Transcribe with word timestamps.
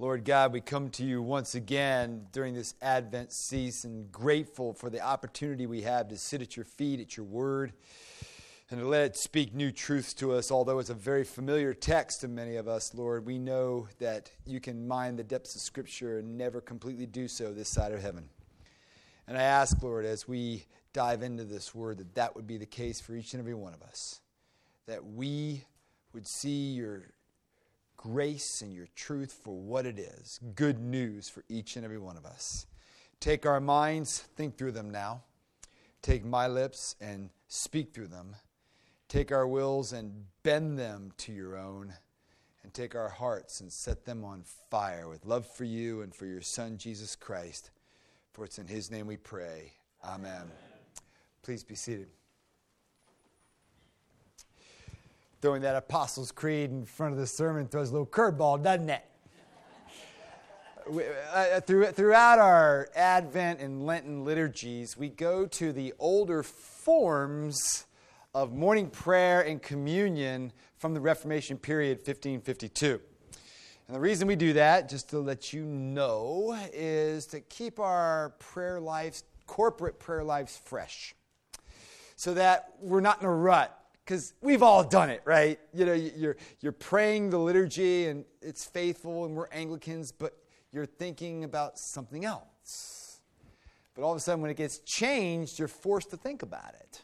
Lord 0.00 0.24
God, 0.24 0.52
we 0.52 0.60
come 0.60 0.90
to 0.90 1.04
you 1.04 1.22
once 1.22 1.54
again 1.54 2.26
during 2.32 2.52
this 2.52 2.74
Advent 2.82 3.30
season, 3.30 4.08
grateful 4.10 4.74
for 4.74 4.90
the 4.90 5.00
opportunity 5.00 5.66
we 5.66 5.82
have 5.82 6.08
to 6.08 6.18
sit 6.18 6.42
at 6.42 6.56
your 6.56 6.64
feet, 6.64 6.98
at 6.98 7.16
your 7.16 7.24
word, 7.24 7.72
and 8.70 8.80
to 8.80 8.88
let 8.88 9.02
it 9.02 9.16
speak 9.16 9.54
new 9.54 9.70
truths 9.70 10.12
to 10.14 10.32
us. 10.32 10.50
Although 10.50 10.80
it's 10.80 10.90
a 10.90 10.94
very 10.94 11.22
familiar 11.22 11.72
text 11.72 12.22
to 12.22 12.28
many 12.28 12.56
of 12.56 12.66
us, 12.66 12.92
Lord, 12.92 13.24
we 13.24 13.38
know 13.38 13.86
that 14.00 14.32
you 14.44 14.58
can 14.58 14.88
mine 14.88 15.14
the 15.14 15.22
depths 15.22 15.54
of 15.54 15.60
Scripture 15.60 16.18
and 16.18 16.36
never 16.36 16.60
completely 16.60 17.06
do 17.06 17.28
so 17.28 17.52
this 17.52 17.68
side 17.68 17.92
of 17.92 18.02
heaven. 18.02 18.28
And 19.28 19.38
I 19.38 19.42
ask, 19.42 19.80
Lord, 19.80 20.04
as 20.06 20.26
we 20.26 20.64
dive 20.92 21.22
into 21.22 21.44
this 21.44 21.72
word, 21.72 21.98
that 21.98 22.16
that 22.16 22.34
would 22.34 22.48
be 22.48 22.56
the 22.56 22.66
case 22.66 23.00
for 23.00 23.14
each 23.14 23.32
and 23.32 23.40
every 23.40 23.54
one 23.54 23.72
of 23.72 23.82
us, 23.82 24.20
that 24.88 25.06
we 25.06 25.62
would 26.12 26.26
see 26.26 26.72
your 26.72 27.04
grace 28.04 28.60
and 28.60 28.74
your 28.74 28.86
truth 28.94 29.32
for 29.42 29.54
what 29.54 29.86
it 29.86 29.98
is. 29.98 30.38
Good 30.54 30.78
news 30.78 31.30
for 31.30 31.42
each 31.48 31.76
and 31.76 31.84
every 31.86 31.98
one 31.98 32.18
of 32.18 32.26
us. 32.26 32.66
Take 33.18 33.46
our 33.46 33.60
minds, 33.60 34.18
think 34.36 34.58
through 34.58 34.72
them 34.72 34.90
now. 34.90 35.22
Take 36.02 36.22
my 36.22 36.46
lips 36.46 36.96
and 37.00 37.30
speak 37.48 37.94
through 37.94 38.08
them. 38.08 38.36
Take 39.08 39.32
our 39.32 39.46
wills 39.46 39.94
and 39.94 40.26
bend 40.42 40.78
them 40.78 41.12
to 41.18 41.32
your 41.32 41.56
own. 41.56 41.94
And 42.62 42.74
take 42.74 42.94
our 42.94 43.08
hearts 43.08 43.60
and 43.60 43.72
set 43.72 44.04
them 44.04 44.22
on 44.22 44.42
fire 44.70 45.08
with 45.08 45.24
love 45.24 45.46
for 45.46 45.64
you 45.64 46.02
and 46.02 46.14
for 46.14 46.26
your 46.26 46.42
Son, 46.42 46.76
Jesus 46.76 47.16
Christ. 47.16 47.70
For 48.32 48.44
it's 48.44 48.58
in 48.58 48.66
his 48.66 48.90
name 48.90 49.06
we 49.06 49.16
pray. 49.16 49.72
Amen. 50.04 50.30
Amen. 50.30 50.50
Please 51.42 51.64
be 51.64 51.74
seated. 51.74 52.08
Throwing 55.44 55.60
that 55.60 55.76
Apostles' 55.76 56.32
Creed 56.32 56.70
in 56.70 56.86
front 56.86 57.12
of 57.12 57.18
the 57.18 57.26
sermon 57.26 57.68
throws 57.68 57.90
a 57.90 57.92
little 57.92 58.06
curveball, 58.06 58.62
doesn't 58.62 58.88
it? 58.88 59.04
We, 60.88 61.04
uh, 61.34 61.60
through, 61.60 61.88
throughout 61.88 62.38
our 62.38 62.88
Advent 62.96 63.60
and 63.60 63.84
Lenten 63.84 64.24
liturgies, 64.24 64.96
we 64.96 65.10
go 65.10 65.44
to 65.44 65.70
the 65.70 65.92
older 65.98 66.42
forms 66.42 67.84
of 68.34 68.54
morning 68.54 68.88
prayer 68.88 69.42
and 69.42 69.60
communion 69.60 70.50
from 70.78 70.94
the 70.94 71.00
Reformation 71.00 71.58
period, 71.58 71.98
1552. 71.98 72.98
And 73.86 73.94
the 73.94 74.00
reason 74.00 74.26
we 74.26 74.36
do 74.36 74.54
that, 74.54 74.88
just 74.88 75.10
to 75.10 75.18
let 75.18 75.52
you 75.52 75.66
know, 75.66 76.58
is 76.72 77.26
to 77.26 77.40
keep 77.40 77.78
our 77.78 78.30
prayer 78.38 78.80
lives, 78.80 79.24
corporate 79.46 79.98
prayer 79.98 80.24
lives, 80.24 80.58
fresh. 80.64 81.14
So 82.16 82.32
that 82.32 82.70
we're 82.80 83.02
not 83.02 83.20
in 83.20 83.26
a 83.26 83.34
rut 83.34 83.78
because 84.04 84.34
we've 84.42 84.62
all 84.62 84.84
done 84.84 85.08
it, 85.08 85.22
right? 85.24 85.58
You 85.72 85.86
know, 85.86 85.94
you're, 85.94 86.36
you're 86.60 86.72
praying 86.72 87.30
the 87.30 87.38
liturgy 87.38 88.06
and 88.06 88.24
it's 88.42 88.64
faithful 88.64 89.24
and 89.24 89.34
we're 89.34 89.48
Anglicans, 89.50 90.12
but 90.12 90.36
you're 90.72 90.86
thinking 90.86 91.44
about 91.44 91.78
something 91.78 92.24
else. 92.24 93.20
But 93.94 94.02
all 94.02 94.10
of 94.10 94.16
a 94.16 94.20
sudden, 94.20 94.42
when 94.42 94.50
it 94.50 94.56
gets 94.56 94.78
changed, 94.80 95.58
you're 95.58 95.68
forced 95.68 96.10
to 96.10 96.16
think 96.16 96.42
about 96.42 96.74
it. 96.74 97.02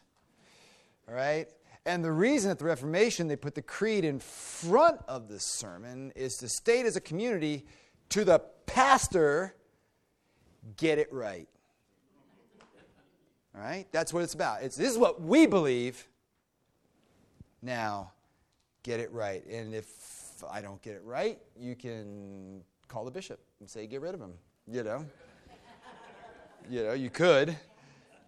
All 1.08 1.14
right? 1.14 1.48
And 1.86 2.04
the 2.04 2.12
reason 2.12 2.50
at 2.50 2.58
the 2.58 2.66
Reformation 2.66 3.28
they 3.28 3.36
put 3.36 3.54
the 3.54 3.62
creed 3.62 4.04
in 4.04 4.18
front 4.18 5.00
of 5.08 5.28
the 5.28 5.40
sermon 5.40 6.12
is 6.14 6.36
to 6.38 6.48
state 6.48 6.84
as 6.84 6.96
a 6.96 7.00
community 7.00 7.64
to 8.10 8.24
the 8.24 8.40
pastor, 8.66 9.54
get 10.76 10.98
it 10.98 11.10
right. 11.12 11.48
All 13.54 13.62
right? 13.62 13.86
That's 13.90 14.12
what 14.12 14.22
it's 14.22 14.34
about. 14.34 14.62
It's, 14.62 14.76
this 14.76 14.90
is 14.90 14.98
what 14.98 15.22
we 15.22 15.46
believe 15.46 16.06
now, 17.62 18.12
get 18.82 19.00
it 19.00 19.12
right. 19.12 19.44
And 19.46 19.74
if 19.74 20.42
I 20.50 20.60
don't 20.60 20.80
get 20.82 20.94
it 20.94 21.02
right, 21.04 21.38
you 21.58 21.74
can 21.74 22.62
call 22.88 23.04
the 23.04 23.10
bishop 23.10 23.40
and 23.60 23.68
say, 23.68 23.86
get 23.86 24.00
rid 24.00 24.14
of 24.14 24.20
him. 24.20 24.32
You 24.66 24.82
know? 24.82 25.06
you 26.70 26.84
know, 26.84 26.92
you 26.92 27.10
could. 27.10 27.56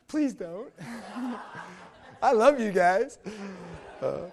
Please 0.08 0.34
don't. 0.34 0.72
I 2.22 2.32
love 2.32 2.60
you 2.60 2.70
guys. 2.70 3.18
Uh, 4.00 4.26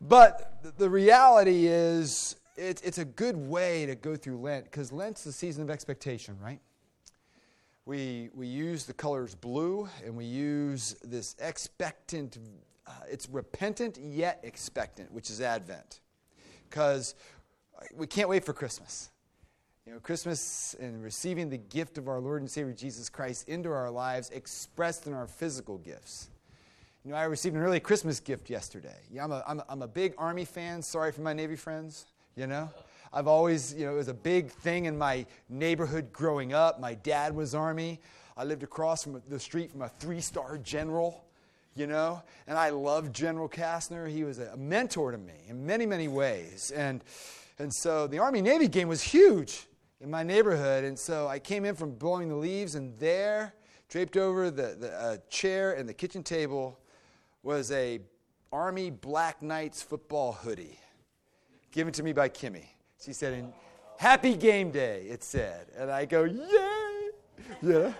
but 0.00 0.60
the 0.76 0.88
reality 0.88 1.66
is, 1.66 2.36
it, 2.56 2.80
it's 2.84 2.98
a 2.98 3.04
good 3.04 3.36
way 3.36 3.86
to 3.86 3.94
go 3.94 4.16
through 4.16 4.38
Lent 4.38 4.64
because 4.64 4.92
Lent's 4.92 5.24
the 5.24 5.32
season 5.32 5.62
of 5.62 5.70
expectation, 5.70 6.36
right? 6.42 6.60
We, 7.86 8.30
we 8.34 8.46
use 8.46 8.84
the 8.84 8.92
colors 8.92 9.34
blue 9.34 9.88
and 10.04 10.16
we 10.16 10.24
use 10.24 10.96
this 11.04 11.36
expectant 11.38 12.38
uh, 12.86 12.90
it's 13.10 13.28
repentant 13.28 13.98
yet 13.98 14.40
expectant, 14.42 15.12
which 15.12 15.30
is 15.30 15.40
Advent. 15.40 16.00
Because 16.68 17.14
we 17.94 18.06
can't 18.06 18.28
wait 18.28 18.44
for 18.44 18.52
Christmas. 18.52 19.10
You 19.86 19.92
know, 19.92 20.00
Christmas 20.00 20.74
and 20.80 21.02
receiving 21.02 21.50
the 21.50 21.58
gift 21.58 21.98
of 21.98 22.08
our 22.08 22.18
Lord 22.18 22.40
and 22.40 22.50
Savior 22.50 22.72
Jesus 22.72 23.10
Christ 23.10 23.48
into 23.48 23.70
our 23.70 23.90
lives 23.90 24.30
expressed 24.30 25.06
in 25.06 25.12
our 25.12 25.26
physical 25.26 25.76
gifts. 25.78 26.30
You 27.04 27.10
know, 27.10 27.18
I 27.18 27.24
received 27.24 27.54
an 27.54 27.62
early 27.62 27.80
Christmas 27.80 28.18
gift 28.18 28.48
yesterday. 28.48 28.96
Yeah, 29.10 29.24
I'm 29.24 29.32
a, 29.32 29.44
I'm 29.46 29.58
a, 29.58 29.64
I'm 29.68 29.82
a 29.82 29.88
big 29.88 30.14
Army 30.16 30.46
fan. 30.46 30.80
Sorry 30.80 31.12
for 31.12 31.20
my 31.20 31.34
Navy 31.34 31.56
friends, 31.56 32.06
you 32.34 32.46
know. 32.46 32.70
I've 33.12 33.26
always, 33.26 33.74
you 33.74 33.84
know, 33.84 33.92
it 33.92 33.96
was 33.96 34.08
a 34.08 34.14
big 34.14 34.50
thing 34.50 34.86
in 34.86 34.96
my 34.96 35.26
neighborhood 35.50 36.12
growing 36.12 36.54
up. 36.54 36.80
My 36.80 36.94
dad 36.94 37.36
was 37.36 37.54
Army. 37.54 38.00
I 38.38 38.44
lived 38.44 38.62
across 38.62 39.04
from 39.04 39.22
the 39.28 39.38
street 39.38 39.70
from 39.70 39.82
a 39.82 39.88
three 39.88 40.20
star 40.20 40.56
general 40.58 41.24
you 41.74 41.86
know? 41.86 42.22
And 42.46 42.58
I 42.58 42.70
love 42.70 43.12
General 43.12 43.48
Kastner. 43.48 44.08
He 44.08 44.24
was 44.24 44.38
a 44.38 44.56
mentor 44.56 45.10
to 45.10 45.18
me 45.18 45.34
in 45.48 45.64
many, 45.64 45.86
many 45.86 46.08
ways. 46.08 46.72
And, 46.74 47.02
and 47.58 47.72
so 47.72 48.06
the 48.06 48.18
Army 48.18 48.42
Navy 48.42 48.68
game 48.68 48.88
was 48.88 49.02
huge 49.02 49.66
in 50.00 50.10
my 50.10 50.22
neighborhood. 50.22 50.84
And 50.84 50.98
so 50.98 51.26
I 51.28 51.38
came 51.38 51.64
in 51.64 51.74
from 51.74 51.94
blowing 51.94 52.28
the 52.28 52.36
leaves, 52.36 52.74
and 52.74 52.98
there, 52.98 53.54
draped 53.88 54.16
over 54.16 54.50
the, 54.50 54.76
the 54.78 54.92
uh, 54.92 55.16
chair 55.28 55.72
and 55.72 55.88
the 55.88 55.94
kitchen 55.94 56.22
table, 56.22 56.78
was 57.42 57.70
a 57.72 58.00
Army 58.52 58.90
Black 58.90 59.42
Knights 59.42 59.82
football 59.82 60.32
hoodie 60.32 60.78
given 61.72 61.92
to 61.92 62.02
me 62.02 62.12
by 62.12 62.28
Kimmy. 62.28 62.66
She 63.04 63.12
said, 63.12 63.52
Happy 63.98 64.34
game 64.36 64.70
day, 64.70 65.06
it 65.08 65.24
said. 65.24 65.66
And 65.76 65.90
I 65.90 66.04
go, 66.04 66.24
Yay! 66.24 67.10
Yeah. 67.62 67.92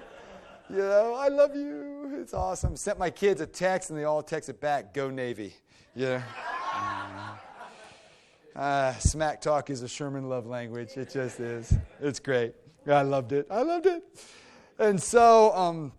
You 0.70 0.78
know, 0.78 1.14
I 1.14 1.28
love 1.28 1.54
you. 1.54 2.18
It's 2.20 2.32
awesome. 2.32 2.74
Sent 2.76 2.98
my 2.98 3.10
kids 3.10 3.40
a 3.40 3.46
text 3.46 3.90
and 3.90 3.98
they 3.98 4.04
all 4.04 4.22
texted 4.22 4.60
back, 4.60 4.94
go 4.94 5.10
Navy. 5.10 5.54
Yeah. 5.94 6.22
Uh, 8.56 8.94
smack 8.94 9.40
talk 9.40 9.68
is 9.68 9.82
a 9.82 9.88
Sherman 9.88 10.28
love 10.28 10.46
language. 10.46 10.96
It 10.96 11.10
just 11.10 11.38
is. 11.40 11.76
It's 12.00 12.18
great. 12.18 12.54
I 12.86 13.02
loved 13.02 13.32
it. 13.32 13.46
I 13.50 13.62
loved 13.62 13.86
it. 13.86 14.02
And 14.78 15.00
so 15.00 15.52
um, 15.54 15.92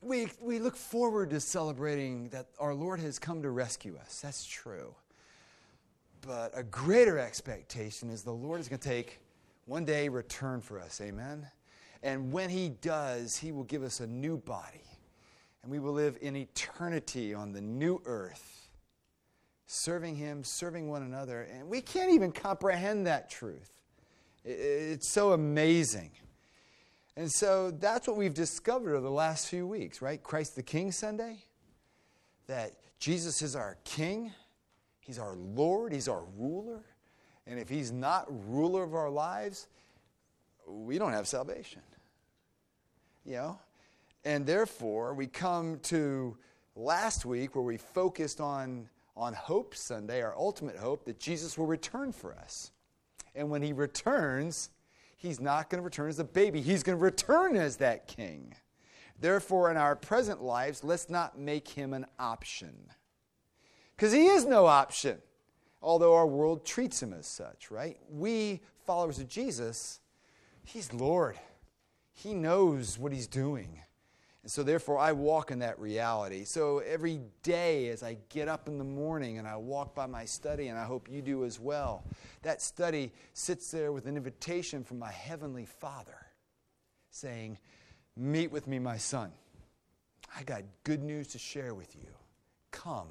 we, 0.00 0.28
we 0.40 0.58
look 0.58 0.76
forward 0.76 1.30
to 1.30 1.40
celebrating 1.40 2.28
that 2.28 2.46
our 2.58 2.74
Lord 2.74 3.00
has 3.00 3.18
come 3.18 3.42
to 3.42 3.50
rescue 3.50 3.96
us. 3.96 4.20
That's 4.20 4.44
true. 4.44 4.94
But 6.20 6.52
a 6.54 6.62
greater 6.62 7.18
expectation 7.18 8.10
is 8.10 8.22
the 8.22 8.32
Lord 8.32 8.60
is 8.60 8.68
going 8.68 8.80
to 8.80 8.88
take 8.88 9.18
one 9.64 9.84
day 9.84 10.08
return 10.08 10.60
for 10.60 10.78
us. 10.78 11.00
Amen. 11.00 11.46
And 12.02 12.32
when 12.32 12.50
He 12.50 12.68
does, 12.68 13.36
He 13.36 13.52
will 13.52 13.64
give 13.64 13.82
us 13.82 14.00
a 14.00 14.06
new 14.06 14.38
body. 14.38 14.84
And 15.62 15.70
we 15.70 15.78
will 15.78 15.92
live 15.92 16.16
in 16.20 16.36
eternity 16.36 17.34
on 17.34 17.52
the 17.52 17.60
new 17.60 18.00
earth, 18.06 18.68
serving 19.66 20.16
Him, 20.16 20.42
serving 20.42 20.88
one 20.88 21.02
another. 21.02 21.42
And 21.42 21.68
we 21.68 21.82
can't 21.82 22.12
even 22.12 22.32
comprehend 22.32 23.06
that 23.06 23.28
truth. 23.30 23.70
It's 24.44 25.12
so 25.12 25.32
amazing. 25.32 26.12
And 27.16 27.30
so 27.30 27.70
that's 27.70 28.08
what 28.08 28.16
we've 28.16 28.32
discovered 28.32 28.94
over 28.94 29.02
the 29.02 29.10
last 29.10 29.48
few 29.48 29.66
weeks, 29.66 30.00
right? 30.00 30.22
Christ 30.22 30.56
the 30.56 30.62
King 30.62 30.92
Sunday. 30.92 31.44
That 32.46 32.72
Jesus 32.98 33.42
is 33.42 33.54
our 33.54 33.76
King, 33.84 34.32
He's 35.00 35.18
our 35.18 35.36
Lord, 35.36 35.92
He's 35.92 36.08
our 36.08 36.24
ruler. 36.38 36.84
And 37.46 37.58
if 37.58 37.68
He's 37.68 37.92
not 37.92 38.26
ruler 38.48 38.82
of 38.82 38.94
our 38.94 39.10
lives, 39.10 39.68
we 40.66 40.98
don't 40.98 41.12
have 41.12 41.28
salvation 41.28 41.82
you 43.24 43.34
know? 43.34 43.58
And 44.24 44.46
therefore, 44.46 45.14
we 45.14 45.26
come 45.26 45.78
to 45.84 46.36
last 46.76 47.24
week 47.24 47.54
where 47.54 47.64
we 47.64 47.76
focused 47.76 48.40
on, 48.40 48.88
on 49.16 49.32
Hope 49.32 49.74
Sunday, 49.74 50.22
our 50.22 50.36
ultimate 50.36 50.76
hope, 50.76 51.04
that 51.06 51.18
Jesus 51.18 51.56
will 51.56 51.66
return 51.66 52.12
for 52.12 52.34
us. 52.34 52.72
And 53.34 53.50
when 53.50 53.62
he 53.62 53.72
returns, 53.72 54.70
he's 55.16 55.40
not 55.40 55.70
going 55.70 55.80
to 55.80 55.84
return 55.84 56.08
as 56.08 56.18
a 56.18 56.24
baby, 56.24 56.60
he's 56.60 56.82
going 56.82 56.98
to 56.98 57.04
return 57.04 57.56
as 57.56 57.76
that 57.76 58.06
king. 58.06 58.54
Therefore, 59.20 59.70
in 59.70 59.76
our 59.76 59.96
present 59.96 60.42
lives, 60.42 60.82
let's 60.82 61.10
not 61.10 61.38
make 61.38 61.68
him 61.68 61.92
an 61.92 62.06
option. 62.18 62.74
Because 63.94 64.12
he 64.12 64.26
is 64.26 64.46
no 64.46 64.64
option, 64.64 65.18
although 65.82 66.14
our 66.14 66.26
world 66.26 66.64
treats 66.64 67.02
him 67.02 67.12
as 67.12 67.26
such, 67.26 67.70
right? 67.70 67.98
We, 68.10 68.60
followers 68.86 69.18
of 69.18 69.28
Jesus, 69.28 70.00
he's 70.64 70.92
Lord. 70.94 71.38
He 72.22 72.34
knows 72.34 72.98
what 72.98 73.12
He's 73.12 73.26
doing. 73.26 73.80
And 74.42 74.50
so, 74.50 74.62
therefore, 74.62 74.98
I 74.98 75.12
walk 75.12 75.50
in 75.50 75.58
that 75.58 75.78
reality. 75.78 76.44
So, 76.44 76.78
every 76.78 77.20
day 77.42 77.88
as 77.88 78.02
I 78.02 78.16
get 78.30 78.48
up 78.48 78.68
in 78.68 78.78
the 78.78 78.84
morning 78.84 79.38
and 79.38 79.46
I 79.46 79.56
walk 79.56 79.94
by 79.94 80.06
my 80.06 80.24
study, 80.24 80.68
and 80.68 80.78
I 80.78 80.84
hope 80.84 81.08
you 81.10 81.20
do 81.20 81.44
as 81.44 81.60
well, 81.60 82.04
that 82.42 82.62
study 82.62 83.12
sits 83.34 83.70
there 83.70 83.92
with 83.92 84.06
an 84.06 84.16
invitation 84.16 84.82
from 84.82 84.98
my 84.98 85.12
Heavenly 85.12 85.66
Father 85.66 86.16
saying, 87.10 87.58
Meet 88.16 88.50
with 88.50 88.66
me, 88.66 88.78
my 88.78 88.96
son. 88.96 89.30
I 90.36 90.42
got 90.42 90.62
good 90.84 91.02
news 91.02 91.28
to 91.28 91.38
share 91.38 91.74
with 91.74 91.94
you. 91.96 92.08
Come. 92.70 93.08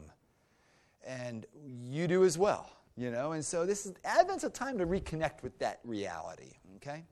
And 1.06 1.46
you 1.64 2.08
do 2.08 2.24
as 2.24 2.38
well, 2.38 2.70
you 2.98 3.12
know? 3.12 3.34
And 3.34 3.46
so, 3.46 3.66
this 3.66 3.86
is 3.86 3.94
Advent's 4.04 4.44
a 4.44 4.50
time 4.50 4.80
to 4.80 4.86
reconnect 4.86 5.44
with 5.44 5.58
that 5.60 5.80
reality, 5.84 6.54
okay? 6.78 7.04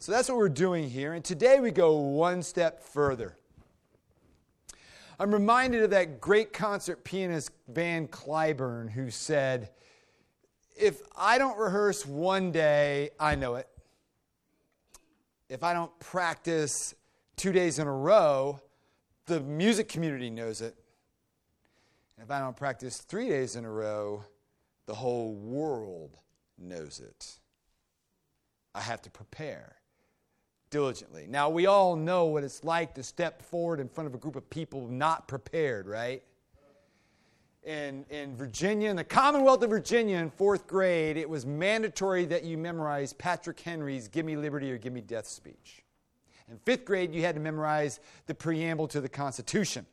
So, 0.00 0.12
that's 0.12 0.30
what 0.30 0.38
we're 0.38 0.48
doing 0.48 0.88
here. 0.88 1.12
And 1.12 1.22
today 1.22 1.60
we 1.60 1.70
go 1.70 1.98
one 1.98 2.42
step 2.42 2.82
further. 2.82 3.36
I'm 5.18 5.30
reminded 5.30 5.82
of 5.82 5.90
that 5.90 6.22
great 6.22 6.54
concert 6.54 7.04
pianist 7.04 7.50
Van 7.68 8.08
Cliburn 8.08 8.90
who 8.90 9.10
said, 9.10 9.68
If 10.74 11.02
I 11.14 11.36
don't 11.36 11.58
rehearse 11.58 12.06
one 12.06 12.50
day, 12.50 13.10
I 13.20 13.34
know 13.34 13.56
it. 13.56 13.68
If 15.50 15.62
I 15.62 15.74
don't 15.74 15.96
practice 16.00 16.94
two 17.36 17.52
days 17.52 17.78
in 17.78 17.86
a 17.86 17.92
row, 17.92 18.58
the 19.26 19.40
music 19.40 19.90
community 19.90 20.30
knows 20.30 20.62
it. 20.62 20.76
And 22.16 22.24
if 22.24 22.30
I 22.30 22.38
don't 22.38 22.56
practice 22.56 23.02
three 23.02 23.28
days 23.28 23.54
in 23.54 23.66
a 23.66 23.70
row, 23.70 24.24
the 24.86 24.94
whole 24.94 25.34
world 25.34 26.16
knows 26.56 27.00
it. 27.00 27.38
I 28.74 28.80
have 28.80 29.02
to 29.02 29.10
prepare 29.10 29.76
diligently. 30.70 31.26
Now, 31.28 31.50
we 31.50 31.66
all 31.66 31.96
know 31.96 32.26
what 32.26 32.44
it's 32.44 32.64
like 32.64 32.94
to 32.94 33.02
step 33.02 33.42
forward 33.42 33.80
in 33.80 33.88
front 33.88 34.06
of 34.06 34.14
a 34.14 34.18
group 34.18 34.36
of 34.36 34.48
people 34.48 34.86
not 34.88 35.28
prepared, 35.28 35.86
right? 35.86 36.22
In, 37.62 38.06
in 38.08 38.34
Virginia, 38.36 38.88
in 38.88 38.96
the 38.96 39.04
Commonwealth 39.04 39.62
of 39.62 39.70
Virginia 39.70 40.16
in 40.16 40.30
fourth 40.30 40.66
grade, 40.66 41.16
it 41.16 41.28
was 41.28 41.44
mandatory 41.44 42.24
that 42.26 42.44
you 42.44 42.56
memorize 42.56 43.12
Patrick 43.12 43.60
Henry's 43.60 44.08
Give 44.08 44.24
Me 44.24 44.36
Liberty 44.36 44.72
or 44.72 44.78
Give 44.78 44.92
Me 44.92 45.02
Death 45.02 45.26
speech. 45.26 45.82
In 46.50 46.56
fifth 46.58 46.84
grade, 46.84 47.14
you 47.14 47.22
had 47.22 47.34
to 47.34 47.40
memorize 47.40 48.00
the 48.26 48.34
preamble 48.34 48.88
to 48.88 49.00
the 49.00 49.08
Constitution. 49.08 49.84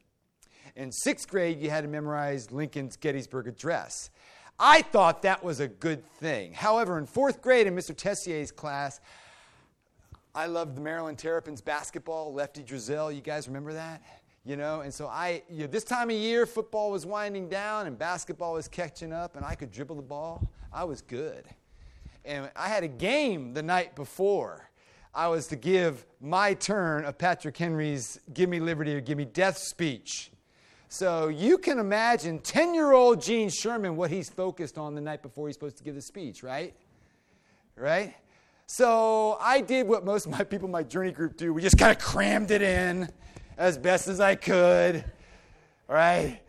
In 0.76 0.92
sixth 0.92 1.28
grade, 1.28 1.60
you 1.60 1.70
had 1.70 1.84
to 1.84 1.90
memorize 1.90 2.52
Lincoln's 2.52 2.96
Gettysburg 2.96 3.48
Address. 3.48 4.12
I 4.60 4.82
thought 4.82 5.22
that 5.24 5.44
was 5.44 5.60
a 5.60 5.68
good 5.68 6.06
thing. 6.14 6.54
However, 6.54 6.98
in 6.98 7.06
fourth 7.06 7.42
grade 7.42 7.68
in 7.68 7.76
Mr. 7.76 7.96
Tessier's 7.96 8.52
class, 8.52 9.00
I 10.36 10.46
loved 10.46 10.76
the 10.76 10.82
Maryland 10.82 11.18
Terrapins 11.18 11.62
basketball, 11.62 12.34
Lefty 12.34 12.64
Driesell. 12.64 13.16
You 13.16 13.22
guys 13.22 13.48
remember 13.48 13.74
that? 13.74 14.02
You 14.46 14.56
know, 14.56 14.82
and 14.82 14.94
so 14.94 15.08
I, 15.08 15.44
you 15.50 15.62
know, 15.62 15.68
this 15.68 15.84
time 15.84 16.10
of 16.10 16.16
year, 16.16 16.46
football 16.46 16.92
was 16.92 17.06
winding 17.06 17.50
down 17.50 17.88
and 17.88 17.98
basketball 17.98 18.54
was 18.54 18.68
catching 18.68 19.12
up, 19.12 19.36
and 19.36 19.46
I 19.46 19.56
could 19.56 19.72
dribble 19.72 19.98
the 19.98 20.02
ball. 20.02 20.50
I 20.72 20.86
was 20.86 21.02
good. 21.02 21.44
And 22.24 22.50
I 22.56 22.68
had 22.68 22.84
a 22.84 22.88
game 22.88 23.54
the 23.54 23.64
night 23.64 23.96
before. 23.96 24.70
I 25.14 25.28
was 25.28 25.48
to 25.48 25.56
give 25.56 26.06
my 26.22 26.54
turn 26.54 27.04
of 27.06 27.18
Patrick 27.18 27.58
Henry's 27.58 28.20
Give 28.34 28.50
Me 28.50 28.60
Liberty 28.60 28.96
or 28.96 29.02
Give 29.02 29.18
Me 29.18 29.26
Death 29.26 29.58
speech. 29.58 30.32
So 30.90 31.28
you 31.28 31.58
can 31.58 31.80
imagine 31.80 32.40
10 32.40 32.74
year 32.74 32.94
old 32.94 33.22
Gene 33.22 33.50
Sherman 33.50 33.96
what 33.98 34.12
he's 34.12 34.30
focused 34.30 34.78
on 34.78 34.96
the 34.96 35.02
night 35.02 35.22
before 35.22 35.48
he's 35.48 35.56
supposed 35.56 35.78
to 35.78 35.84
give 35.84 35.96
the 35.96 36.02
speech, 36.02 36.44
right? 36.44 36.74
Right? 37.76 38.16
So 38.70 39.38
I 39.40 39.62
did 39.62 39.88
what 39.88 40.04
most 40.04 40.26
of 40.26 40.34
my 40.34 40.44
people 40.44 40.66
in 40.66 40.74
my 40.74 40.84
journey 40.84 41.14
group 41.14 41.38
do. 41.38 41.54
We 41.54 41.62
just 41.62 41.78
kind 41.78 41.90
of 41.90 42.04
crammed 42.04 42.52
it 42.52 42.62
in 42.62 43.10
as 43.58 43.78
best 43.78 44.10
as 44.10 44.20
I 44.20 44.36
could, 44.36 45.06
right? 45.88 46.42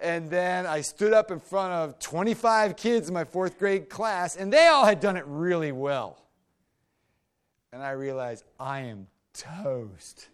And 0.00 0.30
then 0.30 0.64
I 0.64 0.80
stood 0.80 1.12
up 1.12 1.30
in 1.30 1.38
front 1.38 1.74
of 1.74 1.98
25 1.98 2.76
kids 2.76 3.08
in 3.08 3.14
my 3.14 3.24
fourth 3.24 3.58
grade 3.58 3.90
class, 3.90 4.36
and 4.36 4.50
they 4.50 4.68
all 4.68 4.86
had 4.86 5.00
done 5.00 5.18
it 5.18 5.24
really 5.26 5.70
well. 5.70 6.24
And 7.74 7.82
I 7.82 7.90
realized 7.90 8.44
I 8.58 8.80
am 8.80 9.06
toast. 9.34 10.28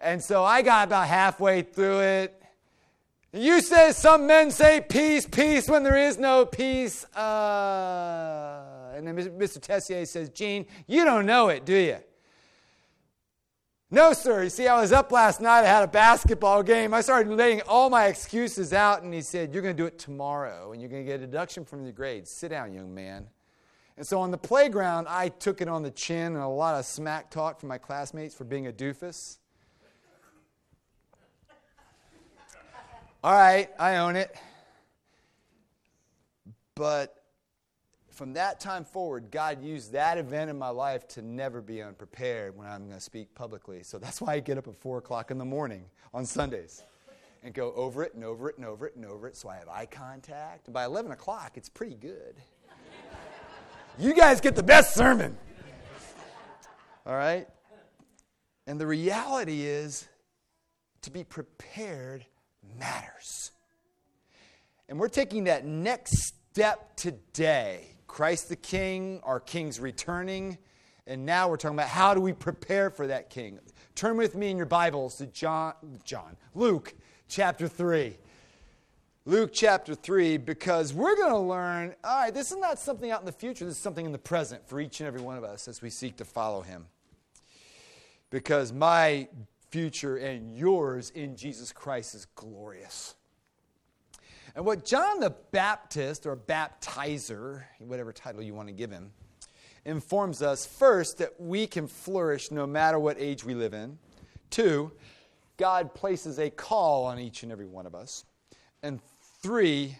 And 0.00 0.20
so 0.20 0.42
I 0.42 0.62
got 0.62 0.88
about 0.88 1.06
halfway 1.06 1.62
through 1.62 2.00
it. 2.00 2.42
You 3.32 3.60
say 3.60 3.92
some 3.92 4.26
men 4.26 4.50
say 4.50 4.84
peace, 4.86 5.24
peace 5.24 5.68
when 5.68 5.84
there 5.84 5.96
is 5.96 6.18
no 6.18 6.44
peace. 6.44 7.04
Uh, 7.14 8.71
Uh, 8.92 8.96
and 8.96 9.06
then 9.06 9.16
Mr. 9.16 9.60
Tessier 9.60 10.04
says, 10.06 10.28
Gene, 10.30 10.66
you 10.86 11.04
don't 11.04 11.26
know 11.26 11.48
it, 11.48 11.64
do 11.64 11.76
you? 11.76 11.98
No, 13.90 14.12
sir. 14.12 14.44
You 14.44 14.50
see, 14.50 14.68
I 14.68 14.80
was 14.80 14.92
up 14.92 15.12
last 15.12 15.40
night. 15.40 15.60
I 15.60 15.66
had 15.66 15.82
a 15.82 15.88
basketball 15.88 16.62
game. 16.62 16.94
I 16.94 17.02
started 17.02 17.30
laying 17.30 17.60
all 17.62 17.90
my 17.90 18.06
excuses 18.06 18.72
out, 18.72 19.02
and 19.02 19.12
he 19.12 19.20
said, 19.20 19.52
You're 19.52 19.62
going 19.62 19.76
to 19.76 19.82
do 19.82 19.86
it 19.86 19.98
tomorrow, 19.98 20.72
and 20.72 20.80
you're 20.80 20.90
going 20.90 21.04
to 21.04 21.10
get 21.10 21.20
a 21.20 21.26
deduction 21.26 21.64
from 21.64 21.84
your 21.84 21.92
grades. 21.92 22.30
Sit 22.30 22.48
down, 22.50 22.72
young 22.72 22.94
man. 22.94 23.26
And 23.98 24.06
so 24.06 24.18
on 24.20 24.30
the 24.30 24.38
playground, 24.38 25.06
I 25.08 25.28
took 25.28 25.60
it 25.60 25.68
on 25.68 25.82
the 25.82 25.90
chin 25.90 26.32
and 26.32 26.38
a 26.38 26.48
lot 26.48 26.78
of 26.78 26.86
smack 26.86 27.30
talk 27.30 27.60
from 27.60 27.68
my 27.68 27.76
classmates 27.76 28.34
for 28.34 28.44
being 28.44 28.66
a 28.66 28.72
doofus. 28.72 29.36
All 33.22 33.34
right, 33.34 33.68
I 33.78 33.96
own 33.96 34.16
it. 34.16 34.34
But 36.74 37.21
from 38.12 38.34
that 38.34 38.60
time 38.60 38.84
forward, 38.84 39.30
God 39.30 39.62
used 39.62 39.92
that 39.92 40.18
event 40.18 40.50
in 40.50 40.58
my 40.58 40.68
life 40.68 41.08
to 41.08 41.22
never 41.22 41.62
be 41.62 41.82
unprepared 41.82 42.56
when 42.56 42.68
I'm 42.68 42.84
going 42.86 42.98
to 42.98 43.00
speak 43.00 43.34
publicly. 43.34 43.82
So 43.82 43.98
that's 43.98 44.20
why 44.20 44.34
I 44.34 44.40
get 44.40 44.58
up 44.58 44.68
at 44.68 44.76
4 44.76 44.98
o'clock 44.98 45.30
in 45.30 45.38
the 45.38 45.44
morning 45.44 45.84
on 46.12 46.26
Sundays 46.26 46.82
and 47.42 47.54
go 47.54 47.72
over 47.72 48.02
it 48.02 48.14
and 48.14 48.22
over 48.22 48.50
it 48.50 48.58
and 48.58 48.66
over 48.66 48.86
it 48.86 48.96
and 48.96 49.06
over 49.06 49.26
it 49.26 49.36
so 49.36 49.48
I 49.48 49.56
have 49.56 49.68
eye 49.68 49.86
contact. 49.86 50.66
And 50.66 50.74
by 50.74 50.84
11 50.84 51.10
o'clock, 51.12 51.52
it's 51.56 51.68
pretty 51.68 51.94
good. 51.94 52.36
you 53.98 54.14
guys 54.14 54.40
get 54.40 54.56
the 54.56 54.62
best 54.62 54.94
sermon. 54.94 55.36
All 57.06 57.16
right? 57.16 57.48
And 58.66 58.78
the 58.78 58.86
reality 58.86 59.62
is 59.62 60.06
to 61.00 61.10
be 61.10 61.24
prepared 61.24 62.26
matters. 62.78 63.50
And 64.88 65.00
we're 65.00 65.08
taking 65.08 65.44
that 65.44 65.64
next 65.64 66.34
step 66.52 66.94
today 66.96 67.91
Christ 68.12 68.50
the 68.50 68.56
King, 68.56 69.20
our 69.24 69.40
King's 69.40 69.80
returning. 69.80 70.58
And 71.06 71.24
now 71.24 71.48
we're 71.48 71.56
talking 71.56 71.78
about 71.78 71.88
how 71.88 72.12
do 72.12 72.20
we 72.20 72.34
prepare 72.34 72.90
for 72.90 73.06
that 73.06 73.30
King. 73.30 73.58
Turn 73.94 74.18
with 74.18 74.34
me 74.34 74.50
in 74.50 74.58
your 74.58 74.66
Bibles 74.66 75.16
to 75.16 75.26
John, 75.28 75.72
John, 76.04 76.36
Luke 76.54 76.92
chapter 77.26 77.66
3. 77.66 78.18
Luke 79.24 79.48
chapter 79.54 79.94
3, 79.94 80.36
because 80.36 80.92
we're 80.92 81.16
going 81.16 81.32
to 81.32 81.38
learn 81.38 81.94
all 82.04 82.24
right, 82.24 82.34
this 82.34 82.52
is 82.52 82.58
not 82.58 82.78
something 82.78 83.10
out 83.10 83.20
in 83.20 83.26
the 83.26 83.32
future, 83.32 83.64
this 83.64 83.76
is 83.76 83.80
something 83.80 84.04
in 84.04 84.12
the 84.12 84.18
present 84.18 84.68
for 84.68 84.78
each 84.78 85.00
and 85.00 85.06
every 85.06 85.22
one 85.22 85.38
of 85.38 85.44
us 85.44 85.66
as 85.66 85.80
we 85.80 85.88
seek 85.88 86.18
to 86.18 86.24
follow 86.26 86.60
him. 86.60 86.88
Because 88.28 88.74
my 88.74 89.26
future 89.70 90.18
and 90.18 90.54
yours 90.54 91.08
in 91.14 91.34
Jesus 91.34 91.72
Christ 91.72 92.14
is 92.14 92.26
glorious. 92.34 93.14
And 94.54 94.66
what 94.66 94.84
John 94.84 95.20
the 95.20 95.34
Baptist, 95.50 96.26
or 96.26 96.36
baptizer, 96.36 97.64
whatever 97.78 98.12
title 98.12 98.42
you 98.42 98.54
want 98.54 98.68
to 98.68 98.74
give 98.74 98.90
him, 98.90 99.12
informs 99.84 100.42
us 100.42 100.66
first 100.66 101.18
that 101.18 101.40
we 101.40 101.66
can 101.66 101.86
flourish 101.86 102.50
no 102.50 102.66
matter 102.66 102.98
what 102.98 103.16
age 103.18 103.44
we 103.44 103.54
live 103.54 103.72
in. 103.72 103.98
Two, 104.50 104.92
God 105.56 105.94
places 105.94 106.38
a 106.38 106.50
call 106.50 107.04
on 107.04 107.18
each 107.18 107.42
and 107.42 107.50
every 107.50 107.66
one 107.66 107.86
of 107.86 107.94
us. 107.94 108.24
And 108.82 109.00
three, 109.42 109.96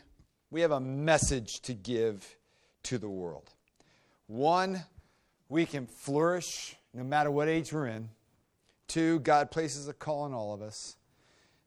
we 0.50 0.60
have 0.60 0.70
a 0.70 0.80
message 0.80 1.60
to 1.62 1.72
give 1.74 2.36
to 2.84 2.98
the 2.98 3.08
world. 3.08 3.50
One, 4.26 4.82
we 5.48 5.66
can 5.66 5.86
flourish 5.86 6.76
no 6.92 7.04
matter 7.04 7.30
what 7.30 7.48
age 7.48 7.72
we're 7.72 7.86
in. 7.86 8.10
Two, 8.86 9.20
God 9.20 9.50
places 9.50 9.88
a 9.88 9.94
call 9.94 10.22
on 10.22 10.34
all 10.34 10.52
of 10.52 10.60
us. 10.60 10.96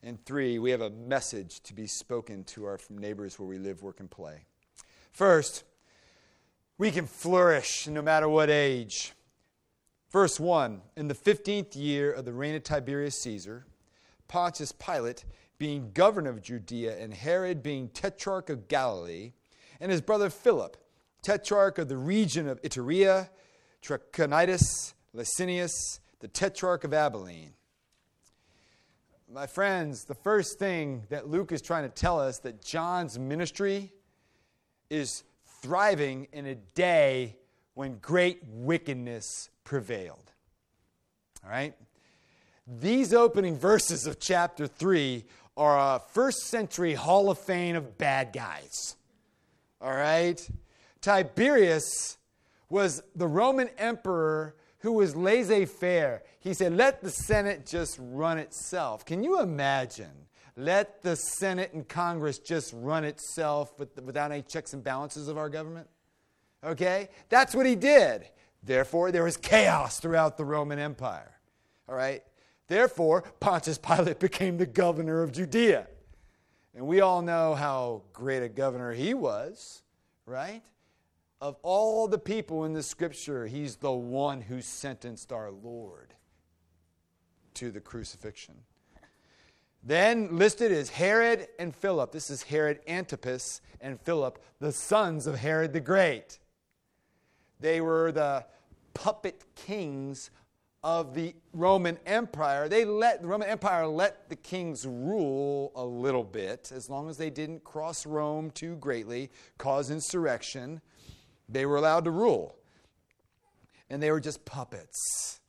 And 0.04 0.24
three, 0.26 0.60
we 0.60 0.72
have 0.72 0.82
a 0.82 0.90
message 0.90 1.62
to 1.62 1.74
be 1.74 1.88
spoken 1.88 2.44
to 2.46 2.66
our 2.66 2.80
neighbors 2.90 3.40
where 3.40 3.48
we 3.48 3.58
live, 3.58 3.82
work, 3.82 4.00
and 4.00 4.10
play. 4.10 4.46
First, 5.12 5.64
we 6.78 6.92
can 6.92 7.08
flourish 7.08 7.88
no 7.88 8.02
matter 8.02 8.30
what 8.30 8.50
age. 8.50 9.14
Verse 10.12 10.40
1 10.40 10.82
In 10.96 11.08
the 11.08 11.16
15th 11.16 11.76
year 11.76 12.12
of 12.12 12.26
the 12.26 12.34
reign 12.34 12.56
of 12.56 12.64
Tiberius 12.64 13.22
Caesar, 13.24 13.66
Pontius 14.28 14.72
Pilate, 14.72 15.26
being 15.58 15.92
governor 15.94 16.30
of 16.30 16.42
Judea, 16.42 16.98
and 17.02 17.14
Herod 17.14 17.64
being 17.64 17.90
tetrarch 17.90 18.50
of 18.50 18.68
Galilee, 18.68 19.32
and 19.80 19.92
his 19.92 20.02
brother 20.02 20.30
Philip, 20.30 20.78
tetrarch 21.22 21.78
of 21.78 21.88
the 21.88 21.98
region 21.98 22.48
of 22.48 22.62
Iturea, 22.62 23.30
Trachonitis, 23.82 24.94
Lysanias, 25.16 26.00
the 26.20 26.28
tetrarch 26.28 26.84
of 26.84 26.94
Abilene 26.94 27.54
my 29.36 29.48
friends, 29.48 30.06
the 30.06 30.16
first 30.16 30.58
thing 30.60 31.04
that 31.10 31.28
Luke 31.30 31.52
is 31.52 31.62
trying 31.62 31.84
to 31.84 31.90
tell 31.90 32.22
us 32.22 32.40
that 32.40 32.64
John's 32.64 33.20
ministry 33.20 33.92
is 34.90 35.26
thriving 35.62 36.30
in 36.32 36.46
a 36.46 36.56
day 36.56 37.36
when 37.74 37.98
great 37.98 38.40
wickedness 38.48 39.50
prevailed. 39.66 40.32
All 41.44 41.50
right? 41.50 41.76
These 42.66 43.14
opening 43.14 43.58
verses 43.58 44.08
of 44.08 44.22
chapter 44.22 44.68
3 44.68 45.26
are 45.58 45.98
a 45.98 46.00
first 46.00 46.44
century 46.48 46.94
Hall 46.94 47.30
of 47.30 47.38
Fame 47.38 47.76
of 47.76 47.98
bad 47.98 48.32
guys. 48.32 48.96
All 49.82 49.92
right? 49.92 50.50
Tiberius 51.02 52.18
was 52.70 53.04
the 53.18 53.28
Roman 53.28 53.68
emperor 53.78 54.56
who 54.86 54.92
was 54.94 55.16
laissez 55.16 55.66
faire. 55.66 56.22
He 56.40 56.54
said, 56.54 56.78
let 56.78 57.02
the 57.02 57.10
Senate 57.10 57.66
just 57.66 57.98
run 58.00 58.38
itself. 58.38 59.04
Can 59.04 59.24
you 59.24 59.42
imagine? 59.42 60.12
Let 60.56 61.02
the 61.02 61.16
Senate 61.16 61.74
and 61.74 61.88
Congress 61.88 62.38
just 62.38 62.72
run 62.72 63.04
itself 63.04 63.74
without 63.80 64.32
any 64.32 64.44
checks 64.44 64.74
and 64.74 64.84
balances 64.84 65.28
of 65.28 65.40
our 65.40 65.50
government? 65.50 65.88
Okay? 66.64 67.10
That's 67.30 67.56
what 67.56 67.66
he 67.66 67.74
did. 67.74 68.28
Therefore, 68.62 69.12
there 69.12 69.24
was 69.24 69.38
chaos 69.38 70.00
throughout 70.00 70.38
the 70.38 70.46
Roman 70.46 70.78
Empire. 70.78 71.32
All 71.90 71.96
right? 71.96 72.22
Therefore, 72.68 73.24
Pontius 73.40 73.80
Pilate 73.80 74.20
became 74.20 74.58
the 74.58 74.68
governor 74.68 75.24
of 75.24 75.32
Judea. 75.32 75.88
And 76.76 76.86
we 76.86 77.02
all 77.02 77.24
know 77.24 77.56
how 77.56 78.04
great 78.14 78.44
a 78.44 78.50
governor 78.50 78.94
he 78.94 79.16
was, 79.16 79.82
right? 80.28 80.62
Of 81.46 81.58
all 81.62 82.08
the 82.08 82.18
people 82.18 82.66
in 82.66 82.74
the 82.74 82.82
scripture, 82.82 83.46
he's 83.46 83.76
the 83.76 83.92
one 83.92 84.42
who 84.42 84.64
sentenced 84.64 85.32
our 85.32 85.52
Lord 85.52 86.16
to 87.54 87.70
the 87.70 87.80
crucifixion. 87.80 88.56
Then 89.84 90.40
listed 90.40 90.72
is 90.72 90.90
Herod 90.90 91.48
and 91.60 91.76
Philip. 91.76 92.12
This 92.12 92.32
is 92.32 92.42
Herod 92.42 92.80
Antipas 92.88 93.62
and 93.80 94.02
Philip, 94.02 94.44
the 94.58 94.72
sons 94.72 95.28
of 95.28 95.36
Herod 95.36 95.72
the 95.72 95.80
Great. 95.80 96.40
They 97.60 97.80
were 97.80 98.12
the 98.12 98.48
puppet 98.96 99.44
kings 99.54 100.32
of 100.84 101.14
the 101.14 101.36
Roman 101.54 102.00
Empire, 102.08 102.68
they 102.68 102.86
let 102.86 103.22
the 103.22 103.28
Roman 103.28 103.50
Empire 103.50 103.86
let 103.86 104.30
the 104.30 104.36
kings 104.36 104.88
rule 104.88 105.72
a 105.76 105.86
little 105.86 106.24
bit, 106.24 106.72
as 106.74 106.92
long 106.92 107.08
as 107.08 107.18
they 107.18 107.30
didn't 107.30 107.64
cross 107.64 108.08
Rome 108.08 108.50
too 108.50 108.78
greatly, 108.78 109.30
cause 109.60 109.92
insurrection. 109.92 110.82
They 111.48 111.66
were 111.66 111.78
allowed 111.78 112.06
to 112.06 112.12
rule. 112.12 112.56
And 113.90 114.02
they 114.02 114.12
were 114.12 114.20
just 114.20 114.46
puppets. 114.46 115.40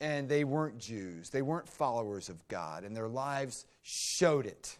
And 0.00 0.28
they 0.28 0.44
weren't 0.44 0.78
Jews. 0.78 1.30
They 1.30 1.42
weren't 1.42 1.68
followers 1.68 2.28
of 2.28 2.46
God, 2.48 2.84
and 2.84 2.96
their 2.96 3.08
lives 3.08 3.66
showed 3.82 4.46
it. 4.46 4.78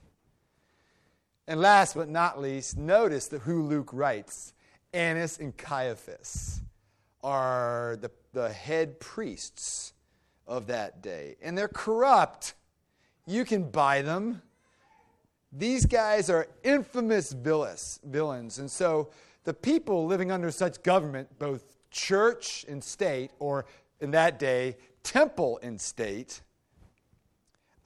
And 1.47 1.61
last 1.61 1.95
but 1.95 2.09
not 2.09 2.41
least, 2.41 2.79
notice 2.79 3.27
that 3.29 3.41
who 3.43 3.63
Luke 3.65 3.91
writes 3.93 4.55
Annas 4.95 5.39
and 5.39 5.57
Caiaphas 5.57 6.63
are 7.23 7.99
the 8.01 8.11
the 8.33 8.51
head 8.51 9.01
priests 9.01 9.93
of 10.47 10.67
that 10.69 11.03
day. 11.03 11.37
And 11.43 11.57
they're 11.57 11.69
corrupt. 11.69 12.55
You 13.27 13.45
can 13.45 13.71
buy 13.71 14.03
them. 14.03 14.43
These 15.53 15.87
guys 15.87 16.31
are 16.31 16.49
infamous 16.63 17.33
villains. 17.33 18.59
And 18.59 18.71
so 18.71 19.11
the 19.45 19.55
people 19.55 20.07
living 20.07 20.31
under 20.31 20.51
such 20.51 20.83
government, 20.83 21.39
both 21.39 21.77
church 21.91 22.65
and 22.69 22.83
state, 22.83 23.31
or 23.39 23.67
in 24.01 24.11
that 24.13 24.39
day, 24.39 24.77
temple 25.03 25.59
and 25.63 25.81
state, 25.81 26.43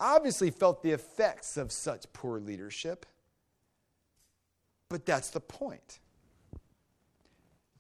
obviously 0.01 0.51
felt 0.51 0.83
the 0.83 0.91
effects 0.91 1.57
of 1.57 1.71
such 1.73 2.05
poor 2.13 2.41
leadership. 2.41 3.07
But 4.89 5.07
that's 5.07 5.31
the 5.31 5.41
point. 5.41 6.01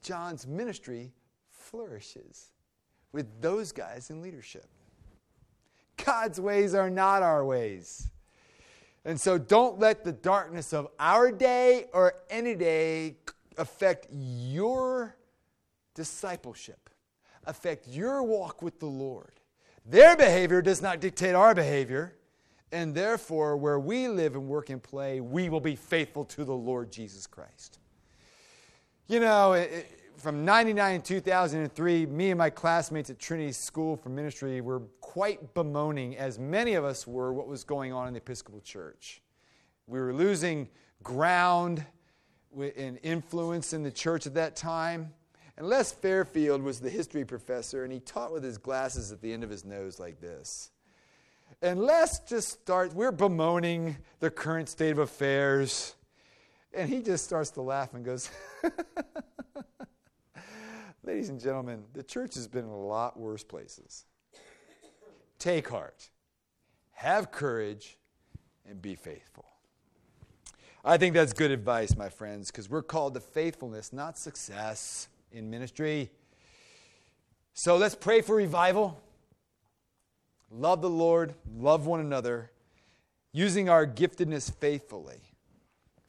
John's 0.02 0.47
ministry 0.47 1.12
flourishes 1.50 2.50
with 3.12 3.40
those 3.40 3.73
guys 3.73 4.11
in 4.11 4.21
leadership. 4.21 4.66
God's 6.04 6.40
ways 6.40 6.75
are 6.75 6.90
not 6.90 7.23
our 7.23 7.45
ways. 7.45 8.11
And 9.04 9.21
so 9.21 9.38
don't 9.38 9.78
let 9.78 10.04
the 10.04 10.12
darkness 10.12 10.73
of 10.73 10.88
our 10.99 11.31
day 11.31 11.87
or 11.93 12.14
any 12.31 12.54
day 12.54 13.16
affect 13.58 14.06
your 14.11 15.16
discipleship, 15.94 16.90
affect 17.44 17.88
your 17.88 18.23
walk 18.23 18.62
with 18.62 18.78
the 18.80 18.87
Lord. 18.87 19.40
Their 19.87 20.16
behavior 20.16 20.62
does 20.62 20.80
not 20.80 21.00
dictate 21.00 21.34
our 21.34 21.54
behavior. 21.54 22.14
And 22.73 22.92
therefore, 22.92 23.56
where 23.56 23.78
we 23.78 24.08
live 24.08 24.34
and 24.34 24.49
work 24.49 24.68
and 24.68 24.82
play, 24.82 25.20
we 25.20 25.49
will 25.49 25.61
be 25.61 25.76
faithful 25.76 26.25
to 26.25 26.44
the 26.44 26.54
Lord 26.54 26.90
Jesus 26.90 27.25
Christ. 27.25 27.78
You 29.06 29.20
know, 29.20 29.64
from 30.16 30.44
99 30.44 31.02
to 31.02 31.14
2003, 31.20 32.06
me 32.06 32.30
and 32.30 32.38
my 32.38 32.50
classmates 32.50 33.11
at 33.11 33.18
Trinity 33.20 33.52
School 33.52 33.96
for 33.96 34.08
Ministry 34.08 34.61
were 34.61 34.80
quite 35.00 35.54
bemoaning, 35.54 36.16
as 36.16 36.38
many 36.38 36.75
of 36.75 36.84
us 36.84 37.06
were, 37.06 37.32
what 37.32 37.46
was 37.46 37.62
going 37.62 37.92
on 37.92 38.08
in 38.08 38.14
the 38.14 38.18
Episcopal 38.18 38.61
Church. 38.61 39.23
We 39.87 40.00
were 40.00 40.12
losing 40.12 40.68
ground 41.04 41.84
and 42.76 42.99
influence 43.02 43.73
in 43.73 43.82
the 43.82 43.90
church 43.90 44.26
at 44.26 44.34
that 44.34 44.56
time. 44.56 45.12
And 45.56 45.68
Les 45.68 45.92
Fairfield 45.92 46.62
was 46.62 46.80
the 46.80 46.90
history 46.90 47.25
professor, 47.25 47.84
and 47.84 47.92
he 47.92 48.00
taught 48.00 48.32
with 48.32 48.42
his 48.42 48.58
glasses 48.58 49.12
at 49.12 49.20
the 49.20 49.32
end 49.32 49.44
of 49.44 49.50
his 49.50 49.64
nose 49.64 50.00
like 50.00 50.20
this. 50.20 50.70
And 51.62 51.80
Les 51.80 52.18
just 52.20 52.49
starts, 52.49 52.94
we're 52.94 53.12
bemoaning 53.12 53.96
the 54.20 54.30
current 54.30 54.68
state 54.68 54.90
of 54.90 54.99
affairs. 54.99 55.94
And 56.73 56.88
he 56.88 57.02
just 57.02 57.25
starts 57.25 57.50
to 57.50 57.62
laugh 57.62 57.94
and 57.94 58.04
goes, 58.04 58.30
Ladies 61.04 61.28
and 61.28 61.40
gentlemen, 61.40 61.84
the 61.92 62.02
church 62.02 62.34
has 62.34 62.49
been 62.49 62.64
in 62.64 62.70
a 62.70 62.76
lot 62.76 63.18
worse 63.18 63.44
places. 63.44 64.06
Take 65.38 65.68
heart, 65.68 66.08
have 66.92 67.30
courage, 67.30 67.99
and 68.68 68.80
be 68.80 68.94
faithful. 68.94 69.44
I 70.86 70.98
think 70.98 71.14
that's 71.14 71.32
good 71.32 71.50
advice, 71.50 71.96
my 71.96 72.10
friends, 72.10 72.50
because 72.50 72.68
we're 72.68 72.82
called 72.82 73.14
to 73.14 73.20
faithfulness, 73.20 73.90
not 73.90 74.18
success 74.18 75.08
in 75.32 75.48
ministry. 75.48 76.10
So 77.54 77.78
let's 77.78 77.94
pray 77.94 78.20
for 78.20 78.36
revival. 78.36 79.00
Love 80.50 80.82
the 80.82 80.90
Lord, 80.90 81.34
love 81.56 81.86
one 81.86 82.00
another, 82.00 82.50
using 83.32 83.70
our 83.70 83.86
giftedness 83.86 84.54
faithfully. 84.54 85.20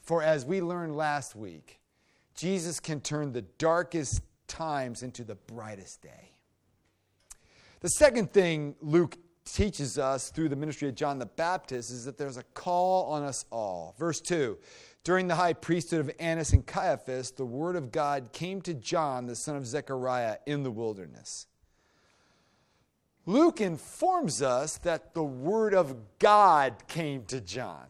For 0.01 0.21
as 0.21 0.45
we 0.45 0.61
learned 0.61 0.97
last 0.97 1.37
week, 1.37 1.79
Jesus 2.35 2.81
can 2.81 2.99
turn 2.99 3.31
the 3.31 3.43
darkest 3.43 4.23
times 4.47 5.03
into 5.03 5.23
the 5.23 5.35
brightest 5.35 6.01
day. 6.01 6.31
The 7.79 7.87
second 7.89 8.33
thing 8.33 8.75
Luke 8.81 9.17
teaches 9.45 9.97
us 9.97 10.29
through 10.29 10.49
the 10.49 10.55
ministry 10.55 10.89
of 10.89 10.95
John 10.95 11.19
the 11.19 11.25
Baptist 11.25 11.91
is 11.91 12.05
that 12.05 12.17
there's 12.17 12.37
a 12.37 12.43
call 12.43 13.05
on 13.11 13.23
us 13.23 13.45
all. 13.51 13.95
Verse 13.97 14.19
2 14.19 14.57
During 15.03 15.27
the 15.27 15.35
high 15.35 15.53
priesthood 15.53 16.01
of 16.01 16.11
Annas 16.19 16.53
and 16.53 16.65
Caiaphas, 16.65 17.31
the 17.31 17.45
word 17.45 17.75
of 17.75 17.91
God 17.91 18.29
came 18.33 18.61
to 18.61 18.73
John, 18.73 19.27
the 19.27 19.35
son 19.35 19.55
of 19.55 19.65
Zechariah, 19.65 20.37
in 20.45 20.63
the 20.63 20.71
wilderness. 20.71 21.47
Luke 23.27 23.61
informs 23.61 24.41
us 24.41 24.77
that 24.79 25.13
the 25.13 25.23
word 25.23 25.73
of 25.73 25.95
God 26.19 26.75
came 26.87 27.23
to 27.25 27.41
John. 27.41 27.87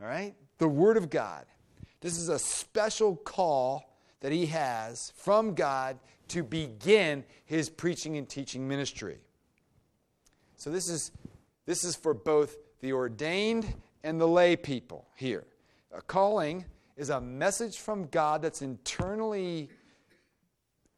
All 0.00 0.06
right? 0.06 0.34
The 0.58 0.68
word 0.68 0.96
of 0.96 1.10
God. 1.10 1.46
This 2.00 2.16
is 2.16 2.28
a 2.28 2.38
special 2.38 3.16
call 3.16 3.96
that 4.20 4.30
he 4.30 4.46
has 4.46 5.12
from 5.16 5.54
God 5.54 5.98
to 6.28 6.42
begin 6.44 7.24
his 7.44 7.68
preaching 7.68 8.16
and 8.16 8.28
teaching 8.28 8.68
ministry. 8.68 9.18
So 10.58 10.70
this 10.70 10.88
is 10.88 11.12
this 11.66 11.84
is 11.84 11.94
for 11.94 12.12
both 12.12 12.56
the 12.80 12.92
ordained 12.92 13.74
and 14.02 14.20
the 14.20 14.26
lay 14.26 14.56
people 14.56 15.06
here. 15.14 15.44
A 15.92 16.02
calling 16.02 16.64
is 16.96 17.10
a 17.10 17.20
message 17.20 17.78
from 17.78 18.06
God 18.08 18.42
that's 18.42 18.60
internally 18.60 19.70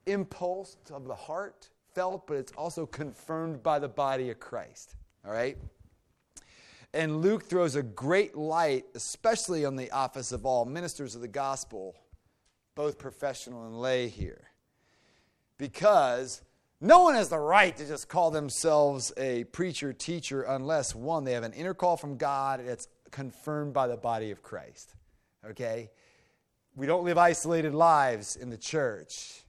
impulsed 0.06 0.90
of 0.90 1.06
the 1.06 1.14
heart, 1.14 1.68
felt, 1.94 2.26
but 2.26 2.38
it's 2.38 2.52
also 2.52 2.86
confirmed 2.86 3.62
by 3.62 3.78
the 3.78 3.88
body 3.88 4.30
of 4.30 4.40
Christ. 4.40 4.96
All 5.26 5.32
right? 5.32 5.58
And 6.94 7.20
Luke 7.20 7.44
throws 7.44 7.76
a 7.76 7.82
great 7.82 8.36
light, 8.36 8.86
especially 8.94 9.64
on 9.64 9.76
the 9.76 9.90
office 9.90 10.32
of 10.32 10.46
all 10.46 10.64
ministers 10.64 11.14
of 11.14 11.20
the 11.20 11.28
gospel, 11.28 11.94
both 12.74 12.98
professional 12.98 13.66
and 13.66 13.78
lay 13.78 14.08
here. 14.08 14.48
Because 15.58 16.40
no 16.80 17.00
one 17.00 17.14
has 17.14 17.28
the 17.28 17.38
right 17.38 17.76
to 17.76 17.86
just 17.86 18.08
call 18.08 18.30
themselves 18.30 19.12
a 19.18 19.44
preacher, 19.44 19.92
teacher, 19.92 20.42
unless 20.42 20.94
one, 20.94 21.24
they 21.24 21.32
have 21.32 21.42
an 21.42 21.52
inner 21.52 21.74
call 21.74 21.98
from 21.98 22.16
God 22.16 22.62
that's 22.64 22.88
confirmed 23.10 23.74
by 23.74 23.86
the 23.86 23.98
body 23.98 24.30
of 24.30 24.42
Christ. 24.42 24.94
Okay? 25.44 25.90
We 26.74 26.86
don't 26.86 27.04
live 27.04 27.18
isolated 27.18 27.74
lives 27.74 28.36
in 28.36 28.48
the 28.48 28.56
church. 28.56 29.42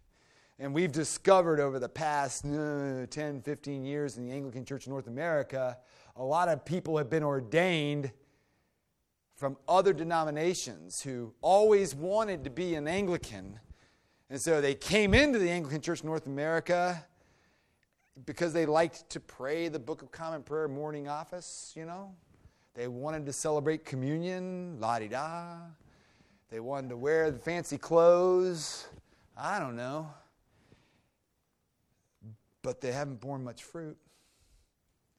And 0.60 0.74
we've 0.74 0.92
discovered 0.92 1.62
over 1.62 1.80
the 1.80 1.88
past 1.88 2.46
uh, 2.46 3.06
10, 3.10 3.42
15 3.42 3.86
years 3.86 4.18
in 4.18 4.28
the 4.28 4.34
Anglican 4.34 4.66
Church 4.66 4.86
in 4.86 4.92
North 4.92 5.08
America, 5.08 5.78
a 6.18 6.24
lot 6.24 6.50
of 6.50 6.66
people 6.66 6.98
have 6.98 7.10
been 7.10 7.24
ordained 7.24 8.12
from 9.36 9.56
other 9.70 9.94
denominations 9.94 11.02
who 11.02 11.34
always 11.42 11.96
wanted 11.96 12.44
to 12.44 12.50
be 12.50 12.76
an 12.76 12.90
Anglican. 12.90 13.58
And 14.30 14.40
so 14.40 14.60
they 14.60 14.76
came 14.76 15.14
into 15.14 15.40
the 15.40 15.50
Anglican 15.50 15.82
Church 15.82 16.02
in 16.02 16.08
North 16.08 16.28
America 16.28 17.06
because 18.26 18.54
they 18.54 18.66
liked 18.66 19.10
to 19.10 19.20
pray 19.20 19.68
the 19.68 19.80
Book 19.80 20.02
of 20.02 20.12
Common 20.12 20.44
Prayer 20.44 20.68
morning 20.68 21.08
office, 21.08 21.74
you 21.76 21.86
know. 21.86 22.14
They 22.74 22.88
wanted 22.88 23.26
to 23.26 23.34
celebrate 23.34 23.84
communion, 23.86 24.80
la 24.80 25.00
di 25.00 25.08
da. 25.08 25.58
They 26.50 26.60
wanted 26.60 26.90
to 26.90 26.98
wear 26.98 27.32
the 27.32 27.40
fancy 27.40 27.78
clothes. 27.78 28.88
I 29.36 29.60
don't 29.60 29.76
know. 29.76 30.10
But 32.62 32.82
they 32.82 32.92
haven't 32.92 33.20
borne 33.20 33.44
much 33.44 33.64
fruit. 33.64 33.98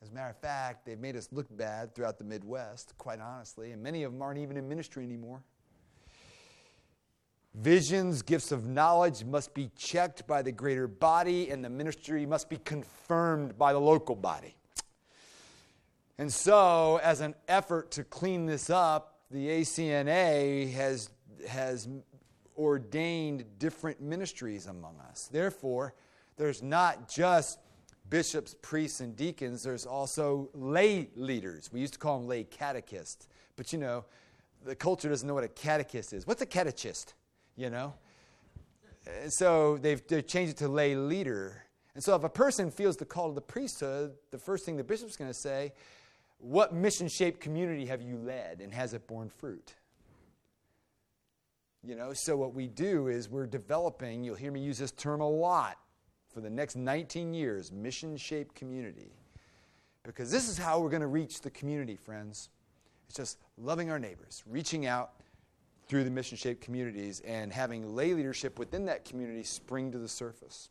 As 0.03 0.11
a 0.11 0.13
matter 0.13 0.31
of 0.31 0.39
fact, 0.39 0.85
they've 0.85 0.99
made 0.99 1.17
us 1.17 1.29
look 1.33 1.47
bad 1.57 1.95
throughout 1.95 2.19
the 2.19 2.25
Midwest, 2.25 2.95
quite 2.99 3.21
honestly, 3.21 3.73
and 3.73 3.83
many 3.83 4.03
of 4.03 4.13
them 4.13 4.21
aren't 4.21 4.39
even 4.39 4.57
in 4.57 4.69
ministry 4.69 5.05
anymore. 5.05 5.43
Visions, 7.55 8.23
gifts 8.23 8.51
of 8.51 8.67
knowledge 8.67 9.25
must 9.25 9.53
be 9.53 9.71
checked 9.77 10.27
by 10.27 10.41
the 10.41 10.53
greater 10.53 10.87
body, 10.87 11.51
and 11.51 11.63
the 11.63 11.69
ministry 11.69 12.25
must 12.25 12.49
be 12.49 12.57
confirmed 12.57 13.59
by 13.59 13.75
the 13.75 13.81
local 13.81 14.17
body. 14.17 14.57
And 16.17 16.33
so, 16.33 16.99
as 17.03 17.21
an 17.21 17.35
effort 17.49 17.91
to 17.93 18.05
clean 18.05 18.47
this 18.47 18.71
up, 18.71 19.19
the 19.31 19.49
ACNA 19.49 20.73
has, 20.73 21.11
has 21.47 21.89
ordained 22.57 23.45
different 23.59 24.01
ministries 24.01 24.67
among 24.67 24.99
us. 25.11 25.29
Therefore, 25.31 25.95
there's 26.37 26.63
not 26.63 27.09
just 27.09 27.59
bishops, 28.09 28.55
priests, 28.63 29.01
and 29.01 29.15
deacons, 29.15 29.63
there's 29.63 29.87
also 29.87 30.49
lay 30.55 31.11
leaders. 31.17 31.71
We 31.73 31.81
used 31.81 31.95
to 31.95 31.99
call 31.99 32.19
them 32.19 32.29
lay 32.29 32.45
catechists. 32.45 33.29
But 33.57 33.73
you 33.73 33.79
know, 33.79 34.05
the 34.65 34.75
culture 34.75 35.09
doesn't 35.09 35.27
know 35.27 35.35
what 35.35 35.45
a 35.45 35.49
catechist 35.49 36.13
is. 36.13 36.27
What's 36.27 36.43
a 36.43 36.47
catechist? 36.47 37.15
You 37.57 37.71
know? 37.71 37.95
So 39.29 39.79
they've, 39.79 40.07
they've 40.07 40.27
changed 40.27 40.53
it 40.53 40.59
to 40.59 40.69
lay 40.69 40.95
leader. 40.95 41.65
And 41.95 42.03
so 42.03 42.15
if 42.15 42.25
a 42.25 42.29
person 42.29 42.71
feels 42.71 42.97
the 42.97 43.05
call 43.05 43.29
to 43.29 43.35
the 43.35 43.41
priesthood, 43.41 44.13
the 44.31 44.39
first 44.39 44.65
thing 44.65 44.77
the 44.77 44.85
bishop's 44.85 45.17
going 45.17 45.31
to 45.31 45.39
say, 45.39 45.73
what 46.39 46.75
mission 46.75 47.09
shaped 47.09 47.41
community 47.41 47.87
have 47.87 48.03
you 48.03 48.17
led 48.17 48.61
and 48.61 48.73
has 48.73 48.95
it 48.95 49.07
borne 49.07 49.29
fruit? 49.29 49.75
You 51.85 51.97
know, 51.97 52.13
so 52.13 52.37
what 52.37 52.55
we 52.55 52.69
do 52.69 53.09
is 53.09 53.29
we're 53.29 53.47
developing, 53.47 54.23
you'll 54.23 54.37
hear 54.37 54.53
me 54.53 54.61
use 54.61 54.79
this 54.79 54.93
term 54.93 55.21
a 55.21 55.29
lot 55.29 55.79
for 56.33 56.41
the 56.41 56.51
next 56.51 56.77
19 56.77 57.35
years 57.35 57.73
mission 57.73 58.17
shaped 58.17 58.55
community. 58.55 59.13
Because 60.05 60.31
this 60.31 60.49
is 60.49 60.59
how 60.59 60.81
we're 60.81 60.91
going 60.91 61.03
to 61.03 61.09
reach 61.09 61.41
the 61.43 61.51
community, 61.51 61.97
friends. 61.97 62.51
It's 63.07 63.17
just 63.17 63.39
loving 63.57 63.91
our 63.91 63.99
neighbors, 63.99 64.43
reaching 64.47 64.87
out, 64.87 65.13
through 65.93 66.05
the 66.05 66.11
mission 66.11 66.39
shaped 66.39 66.63
communities 66.63 67.21
and 67.21 67.53
having 67.53 67.95
lay 67.95 68.15
leadership 68.15 68.59
within 68.59 68.87
that 68.87 69.05
community 69.05 69.43
spring 69.43 69.93
to 69.93 69.99
the 69.99 70.09
surface. 70.09 70.71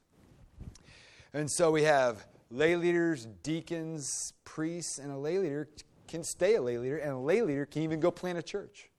And 1.31 1.49
so 1.49 1.69
we 1.69 1.83
have 1.83 2.25
lay 2.49 2.75
leaders, 2.75 3.27
deacons, 3.43 4.33
priests, 4.45 4.97
and 4.97 5.11
a 5.11 5.15
lay 5.15 5.37
leader 5.37 5.69
can 6.07 6.23
stay 6.23 6.55
a 6.55 6.61
lay 6.63 6.79
leader, 6.79 6.97
and 6.97 7.11
a 7.11 7.17
lay 7.19 7.43
leader 7.43 7.67
can 7.67 7.83
even 7.83 7.99
go 7.99 8.09
plant 8.09 8.39
a 8.39 8.41
church. 8.41 8.89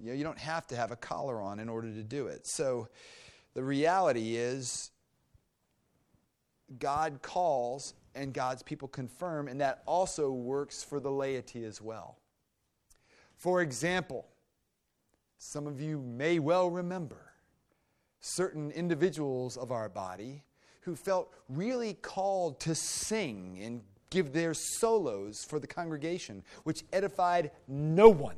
You, 0.00 0.06
know, 0.06 0.12
you 0.14 0.24
don't 0.24 0.38
have 0.38 0.66
to 0.68 0.76
have 0.76 0.90
a 0.90 0.96
collar 0.96 1.38
on 1.38 1.60
in 1.60 1.68
order 1.68 1.92
to 1.92 2.02
do 2.02 2.28
it. 2.28 2.46
So 2.46 2.88
the 3.52 3.62
reality 3.62 4.36
is, 4.36 4.90
God 6.78 7.20
calls 7.20 7.92
and 8.14 8.32
God's 8.32 8.62
people 8.62 8.88
confirm, 8.88 9.48
and 9.48 9.60
that 9.60 9.82
also 9.84 10.30
works 10.30 10.82
for 10.82 10.98
the 10.98 11.12
laity 11.12 11.62
as 11.66 11.82
well. 11.82 12.16
For 13.36 13.60
example, 13.60 14.26
some 15.38 15.66
of 15.66 15.80
you 15.80 16.00
may 16.00 16.38
well 16.38 16.70
remember 16.70 17.32
certain 18.20 18.70
individuals 18.72 19.56
of 19.56 19.70
our 19.70 19.88
body 19.88 20.42
who 20.80 20.96
felt 20.96 21.32
really 21.48 21.94
called 21.94 22.60
to 22.60 22.74
sing 22.74 23.58
and 23.62 23.82
give 24.10 24.32
their 24.32 24.54
solos 24.54 25.44
for 25.44 25.58
the 25.58 25.66
congregation, 25.66 26.42
which 26.64 26.84
edified 26.92 27.50
no 27.66 28.08
one. 28.08 28.36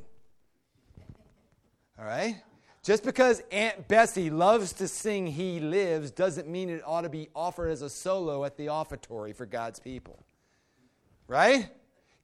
All 1.97 2.05
right? 2.05 2.41
Just 2.81 3.03
because 3.03 3.43
Aunt 3.51 3.87
Bessie 3.87 4.29
loves 4.29 4.73
to 4.73 4.87
sing 4.87 5.27
He 5.27 5.59
Lives 5.59 6.11
doesn't 6.11 6.47
mean 6.47 6.69
it 6.69 6.81
ought 6.85 7.01
to 7.01 7.09
be 7.09 7.29
offered 7.35 7.69
as 7.69 7.81
a 7.81 7.89
solo 7.89 8.45
at 8.45 8.57
the 8.57 8.67
offertory 8.69 9.33
for 9.33 9.45
God's 9.45 9.79
people. 9.79 10.23
Right? 11.27 11.69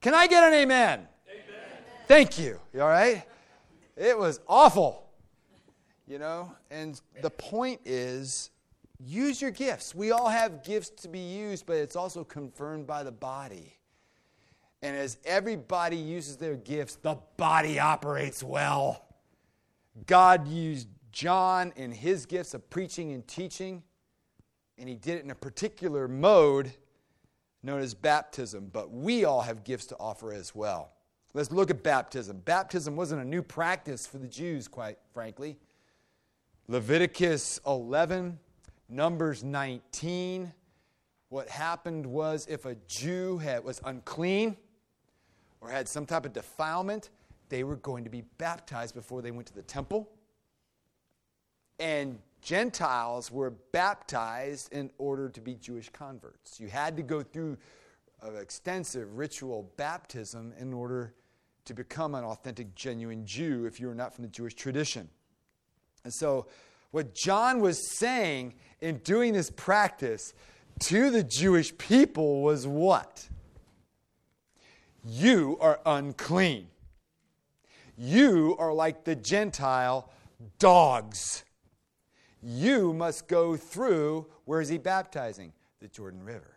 Can 0.00 0.14
I 0.14 0.26
get 0.26 0.42
an 0.42 0.54
amen? 0.54 1.06
amen. 1.28 1.46
Thank 2.08 2.38
you. 2.38 2.58
You 2.74 2.82
all 2.82 2.88
right? 2.88 3.24
It 3.96 4.18
was 4.18 4.40
awful. 4.46 5.08
You 6.06 6.18
know? 6.18 6.52
And 6.70 7.00
the 7.22 7.30
point 7.30 7.80
is 7.84 8.50
use 8.98 9.40
your 9.40 9.50
gifts. 9.50 9.94
We 9.94 10.12
all 10.12 10.28
have 10.28 10.62
gifts 10.64 10.90
to 11.02 11.08
be 11.08 11.18
used, 11.18 11.66
but 11.66 11.76
it's 11.76 11.96
also 11.96 12.24
confirmed 12.24 12.86
by 12.86 13.02
the 13.02 13.12
body. 13.12 13.76
And 14.82 14.96
as 14.96 15.18
everybody 15.24 15.96
uses 15.96 16.36
their 16.36 16.56
gifts, 16.56 16.96
the 16.96 17.18
body 17.36 17.78
operates 17.78 18.42
well. 18.42 19.06
God 20.06 20.46
used 20.46 20.88
John 21.10 21.72
in 21.76 21.90
his 21.90 22.26
gifts 22.26 22.52
of 22.52 22.68
preaching 22.68 23.12
and 23.12 23.26
teaching, 23.26 23.82
and 24.78 24.88
he 24.88 24.94
did 24.94 25.18
it 25.18 25.24
in 25.24 25.30
a 25.30 25.34
particular 25.34 26.06
mode 26.08 26.70
known 27.62 27.80
as 27.80 27.94
baptism, 27.94 28.70
but 28.72 28.90
we 28.92 29.24
all 29.24 29.40
have 29.40 29.64
gifts 29.64 29.86
to 29.86 29.96
offer 29.98 30.32
as 30.32 30.54
well. 30.54 30.92
Let's 31.36 31.52
look 31.52 31.68
at 31.68 31.82
baptism. 31.82 32.38
Baptism 32.46 32.96
wasn't 32.96 33.20
a 33.20 33.24
new 33.26 33.42
practice 33.42 34.06
for 34.06 34.16
the 34.16 34.26
Jews, 34.26 34.68
quite 34.68 34.96
frankly. 35.12 35.58
Leviticus 36.66 37.60
11, 37.66 38.38
Numbers 38.88 39.44
19. 39.44 40.50
What 41.28 41.50
happened 41.50 42.06
was 42.06 42.46
if 42.48 42.64
a 42.64 42.74
Jew 42.88 43.36
had, 43.36 43.64
was 43.64 43.82
unclean 43.84 44.56
or 45.60 45.68
had 45.68 45.86
some 45.86 46.06
type 46.06 46.24
of 46.24 46.32
defilement, 46.32 47.10
they 47.50 47.64
were 47.64 47.76
going 47.76 48.04
to 48.04 48.10
be 48.10 48.22
baptized 48.38 48.94
before 48.94 49.20
they 49.20 49.30
went 49.30 49.46
to 49.48 49.54
the 49.54 49.60
temple. 49.60 50.08
And 51.78 52.18
Gentiles 52.40 53.30
were 53.30 53.50
baptized 53.50 54.72
in 54.72 54.90
order 54.96 55.28
to 55.28 55.42
be 55.42 55.54
Jewish 55.56 55.90
converts. 55.90 56.58
You 56.58 56.68
had 56.68 56.96
to 56.96 57.02
go 57.02 57.22
through 57.22 57.58
an 58.22 58.36
extensive 58.38 59.18
ritual 59.18 59.70
baptism 59.76 60.54
in 60.58 60.72
order 60.72 61.12
to 61.66 61.74
become 61.74 62.14
an 62.14 62.24
authentic, 62.24 62.74
genuine 62.74 63.26
Jew 63.26 63.66
if 63.66 63.78
you 63.78 63.90
are 63.90 63.94
not 63.94 64.14
from 64.14 64.24
the 64.24 64.30
Jewish 64.30 64.54
tradition. 64.54 65.08
And 66.04 66.12
so, 66.12 66.46
what 66.92 67.14
John 67.14 67.60
was 67.60 67.98
saying 67.98 68.54
in 68.80 68.98
doing 68.98 69.32
this 69.32 69.50
practice 69.50 70.32
to 70.84 71.10
the 71.10 71.22
Jewish 71.22 71.76
people 71.76 72.42
was 72.42 72.66
what? 72.66 73.28
You 75.04 75.58
are 75.60 75.80
unclean. 75.84 76.68
You 77.98 78.56
are 78.58 78.72
like 78.72 79.04
the 79.04 79.16
Gentile 79.16 80.10
dogs. 80.58 81.44
You 82.42 82.92
must 82.92 83.26
go 83.26 83.56
through, 83.56 84.26
where 84.44 84.60
is 84.60 84.68
he 84.68 84.78
baptizing? 84.78 85.52
The 85.80 85.88
Jordan 85.88 86.24
River 86.24 86.55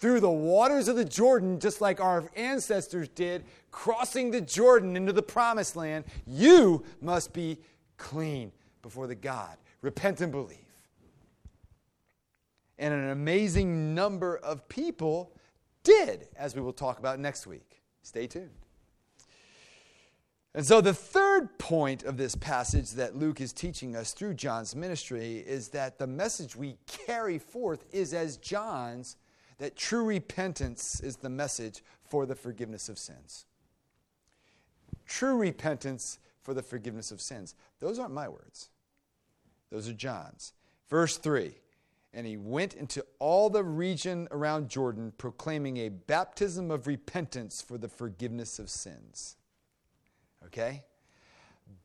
through 0.00 0.20
the 0.20 0.30
waters 0.30 0.88
of 0.88 0.96
the 0.96 1.04
Jordan, 1.04 1.60
just 1.60 1.82
like 1.82 2.00
our 2.00 2.24
ancestors 2.34 3.08
did, 3.08 3.44
crossing 3.70 4.30
the 4.30 4.40
Jordan 4.40 4.96
into 4.96 5.12
the 5.12 5.22
promised 5.22 5.76
land, 5.76 6.06
you 6.26 6.82
must 7.02 7.34
be 7.34 7.58
clean 7.98 8.50
before 8.80 9.06
the 9.06 9.14
God. 9.14 9.58
Repent 9.82 10.22
and 10.22 10.32
believe. 10.32 10.56
And 12.78 12.94
an 12.94 13.10
amazing 13.10 13.94
number 13.94 14.38
of 14.38 14.66
people 14.70 15.32
did, 15.82 16.28
as 16.34 16.56
we 16.56 16.62
will 16.62 16.72
talk 16.72 16.98
about 16.98 17.20
next 17.20 17.46
week. 17.46 17.82
Stay 18.02 18.26
tuned. 18.26 18.50
And 20.54 20.64
so, 20.66 20.80
the 20.80 20.94
third 20.94 21.58
point 21.58 22.02
of 22.04 22.16
this 22.16 22.34
passage 22.34 22.92
that 22.92 23.14
Luke 23.14 23.40
is 23.40 23.52
teaching 23.52 23.94
us 23.94 24.12
through 24.12 24.34
John's 24.34 24.74
ministry 24.74 25.44
is 25.46 25.68
that 25.68 25.98
the 25.98 26.06
message 26.06 26.56
we 26.56 26.76
carry 27.06 27.38
forth 27.38 27.84
is 27.92 28.14
as 28.14 28.38
John's 28.38 29.16
that 29.60 29.76
true 29.76 30.04
repentance 30.04 31.00
is 31.00 31.16
the 31.16 31.28
message 31.28 31.84
for 32.02 32.24
the 32.24 32.34
forgiveness 32.34 32.88
of 32.88 32.98
sins. 32.98 33.44
True 35.06 35.36
repentance 35.36 36.18
for 36.42 36.54
the 36.54 36.62
forgiveness 36.62 37.12
of 37.12 37.20
sins. 37.20 37.54
Those 37.78 37.98
aren't 37.98 38.14
my 38.14 38.28
words, 38.28 38.70
those 39.70 39.88
are 39.88 39.92
John's. 39.92 40.54
Verse 40.88 41.18
3 41.18 41.52
And 42.14 42.26
he 42.26 42.38
went 42.38 42.72
into 42.72 43.04
all 43.18 43.50
the 43.50 43.62
region 43.62 44.28
around 44.30 44.70
Jordan, 44.70 45.12
proclaiming 45.18 45.76
a 45.76 45.90
baptism 45.90 46.70
of 46.70 46.86
repentance 46.86 47.60
for 47.60 47.76
the 47.76 47.88
forgiveness 47.88 48.58
of 48.58 48.70
sins. 48.70 49.36
Okay? 50.46 50.84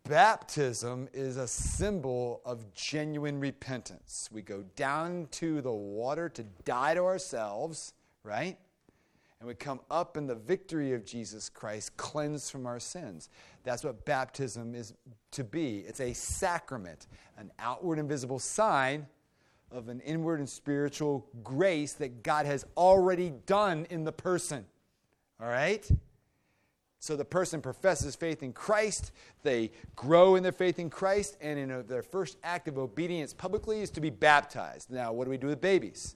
Baptism 0.07 1.09
is 1.13 1.37
a 1.37 1.47
symbol 1.47 2.41
of 2.45 2.73
genuine 2.73 3.39
repentance. 3.39 4.29
We 4.31 4.41
go 4.41 4.63
down 4.75 5.27
to 5.31 5.61
the 5.61 5.71
water 5.71 6.29
to 6.29 6.43
die 6.63 6.93
to 6.93 7.03
ourselves, 7.03 7.93
right? 8.23 8.57
And 9.39 9.47
we 9.47 9.55
come 9.55 9.79
up 9.91 10.15
in 10.15 10.27
the 10.27 10.35
victory 10.35 10.93
of 10.93 11.05
Jesus 11.05 11.49
Christ, 11.49 11.97
cleansed 11.97 12.51
from 12.51 12.65
our 12.65 12.79
sins. 12.79 13.29
That's 13.63 13.83
what 13.83 14.05
baptism 14.05 14.75
is 14.75 14.93
to 15.31 15.43
be. 15.43 15.79
It's 15.79 15.99
a 15.99 16.13
sacrament, 16.13 17.07
an 17.37 17.51
outward 17.59 17.99
and 17.99 18.07
visible 18.07 18.39
sign 18.39 19.07
of 19.71 19.89
an 19.89 19.99
inward 20.01 20.39
and 20.39 20.47
spiritual 20.47 21.27
grace 21.43 21.93
that 21.93 22.23
God 22.23 22.45
has 22.45 22.65
already 22.77 23.33
done 23.45 23.85
in 23.89 24.03
the 24.03 24.11
person. 24.11 24.65
All 25.41 25.47
right? 25.47 25.87
So 27.05 27.15
the 27.15 27.23
person 27.23 27.61
professes 27.61 28.15
faith 28.15 28.41
in 28.41 28.51
Christ, 28.51 29.11
they 29.43 29.69
grow 29.95 30.37
in 30.37 30.41
their 30.41 30.51
faith 30.51 30.79
in 30.79 30.89
Christ, 30.89 31.37
and 31.39 31.59
in 31.59 31.85
their 31.85 32.01
first 32.01 32.39
act 32.43 32.67
of 32.67 32.79
obedience 32.79 33.31
publicly 33.31 33.81
is 33.81 33.91
to 33.91 34.01
be 34.01 34.09
baptized. 34.09 34.89
Now, 34.89 35.13
what 35.13 35.25
do 35.25 35.29
we 35.29 35.37
do 35.37 35.45
with 35.45 35.61
babies? 35.61 36.15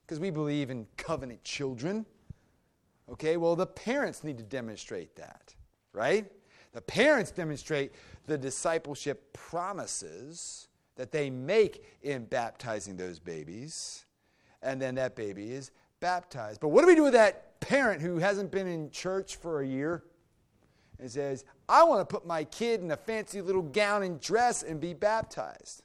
Because 0.00 0.18
we 0.18 0.30
believe 0.30 0.70
in 0.70 0.86
covenant 0.96 1.44
children. 1.44 2.06
Okay, 3.12 3.36
well, 3.36 3.54
the 3.54 3.66
parents 3.66 4.24
need 4.24 4.38
to 4.38 4.44
demonstrate 4.44 5.14
that, 5.16 5.54
right? 5.92 6.32
The 6.72 6.80
parents 6.80 7.30
demonstrate 7.30 7.92
the 8.24 8.38
discipleship 8.38 9.34
promises 9.34 10.68
that 10.96 11.12
they 11.12 11.28
make 11.28 11.84
in 12.00 12.24
baptizing 12.24 12.96
those 12.96 13.18
babies, 13.18 14.06
and 14.62 14.80
then 14.80 14.94
that 14.94 15.16
baby 15.16 15.50
is 15.52 15.70
baptized. 16.00 16.62
But 16.62 16.68
what 16.68 16.80
do 16.80 16.86
we 16.86 16.94
do 16.94 17.02
with 17.02 17.12
that 17.12 17.47
parent 17.60 18.02
who 18.02 18.18
hasn't 18.18 18.50
been 18.50 18.66
in 18.66 18.90
church 18.90 19.36
for 19.36 19.60
a 19.60 19.66
year 19.66 20.04
and 20.98 21.10
says, 21.10 21.44
I 21.68 21.84
want 21.84 22.00
to 22.00 22.12
put 22.12 22.26
my 22.26 22.44
kid 22.44 22.80
in 22.80 22.90
a 22.90 22.96
fancy 22.96 23.40
little 23.40 23.62
gown 23.62 24.02
and 24.02 24.20
dress 24.20 24.62
and 24.62 24.80
be 24.80 24.94
baptized? 24.94 25.82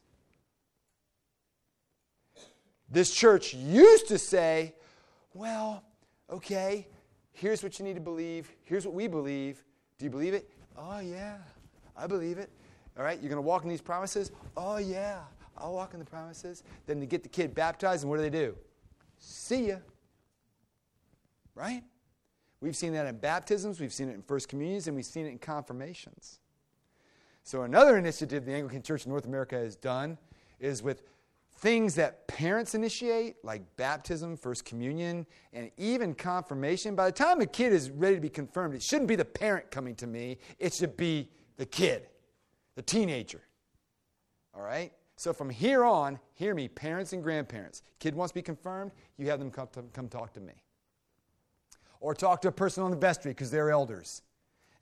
This 2.90 3.14
church 3.14 3.54
used 3.54 4.08
to 4.10 4.18
say, 4.18 4.76
well, 5.34 5.84
okay, 6.30 6.88
here's 7.32 7.64
what 7.64 7.80
you 7.80 7.86
need 7.86 7.96
to 7.96 8.02
believe. 8.02 8.52
Here's 8.64 8.86
what 8.86 8.94
we 8.94 9.08
believe. 9.08 9.64
Do 9.98 10.06
you 10.06 10.12
believe 10.12 10.34
it? 10.34 10.50
Oh, 10.78 11.00
yeah, 11.00 11.38
I 11.98 12.08
believe 12.08 12.38
it. 12.38 12.50
All 12.98 13.04
right, 13.04 13.20
you're 13.20 13.30
going 13.30 13.38
to 13.38 13.48
walk 13.48 13.64
in 13.64 13.70
these 13.70 13.82
promises? 13.82 14.32
Oh, 14.56 14.78
yeah, 14.78 15.22
I'll 15.58 15.74
walk 15.74 15.94
in 15.94 16.00
the 16.00 16.06
promises. 16.06 16.64
Then 16.86 17.00
to 17.00 17.06
get 17.06 17.24
the 17.24 17.30
kid 17.30 17.56
baptized, 17.56 18.04
and 18.04 18.10
what 18.10 18.18
do 18.18 18.22
they 18.22 18.30
do? 18.30 18.56
See 19.18 19.70
ya. 19.70 19.78
Right? 21.56 21.84
We've 22.64 22.76
seen 22.76 22.94
that 22.94 23.06
in 23.08 23.18
baptisms, 23.18 23.80
we've 23.80 23.94
seen 23.94 24.10
it 24.10 24.14
in 24.14 24.22
first 24.22 24.48
communions, 24.48 24.88
and 24.88 24.96
we've 24.96 25.06
seen 25.06 25.26
it 25.26 25.30
in 25.32 25.38
confirmations. 25.38 26.40
So, 27.44 27.64
another 27.64 27.98
initiative 27.98 28.46
the 28.46 28.54
Anglican 28.54 28.82
Church 28.82 29.06
in 29.06 29.12
North 29.12 29.26
America 29.26 29.56
has 29.56 29.76
done 29.76 30.18
is 30.62 30.82
with 30.82 31.04
things 31.58 31.96
that 31.96 32.26
parents 32.28 32.74
initiate, 32.74 33.44
like 33.44 33.64
baptism, 33.76 34.38
first 34.38 34.64
communion, 34.64 35.26
and 35.52 35.70
even 35.78 36.14
confirmation. 36.14 36.96
By 36.96 37.08
the 37.08 37.12
time 37.12 37.42
a 37.42 37.46
kid 37.46 37.74
is 37.74 37.90
ready 37.90 38.16
to 38.16 38.22
be 38.22 38.30
confirmed, 38.30 38.74
it 38.76 38.82
shouldn't 38.82 39.10
be 39.10 39.18
the 39.18 39.26
parent 39.26 39.70
coming 39.72 39.94
to 39.96 40.08
me, 40.08 40.38
it 40.58 40.74
should 40.74 40.96
be 40.96 41.30
the 41.58 41.66
kid, 41.66 42.08
the 42.76 42.82
teenager. 42.82 43.42
All 44.56 44.64
right? 44.64 44.94
So, 45.18 45.34
from 45.34 45.50
here 45.50 45.84
on, 45.84 46.18
hear 46.34 46.56
me, 46.56 46.70
parents 46.70 47.12
and 47.12 47.22
grandparents. 47.22 47.82
Kid 48.00 48.16
wants 48.16 48.32
to 48.32 48.36
be 48.36 48.42
confirmed, 48.42 48.94
you 49.18 49.28
have 49.30 49.40
them 49.40 49.52
come, 49.52 49.68
to, 49.74 49.84
come 49.92 50.08
talk 50.08 50.32
to 50.36 50.40
me 50.40 50.54
or 52.04 52.14
talk 52.14 52.42
to 52.42 52.50
a 52.50 52.52
person 52.52 52.84
on 52.84 52.92
the 52.92 52.98
vestry 52.98 53.32
because 53.32 53.50
they're 53.50 53.72
elders. 53.72 54.24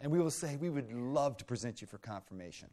And 0.02 0.12
we 0.12 0.20
will 0.20 0.32
say, 0.32 0.58
We 0.58 0.72
would 0.72 0.92
love 0.92 1.38
to 1.38 1.46
present 1.46 1.80
you 1.80 1.88
for 1.88 2.00
confirmation. 2.00 2.68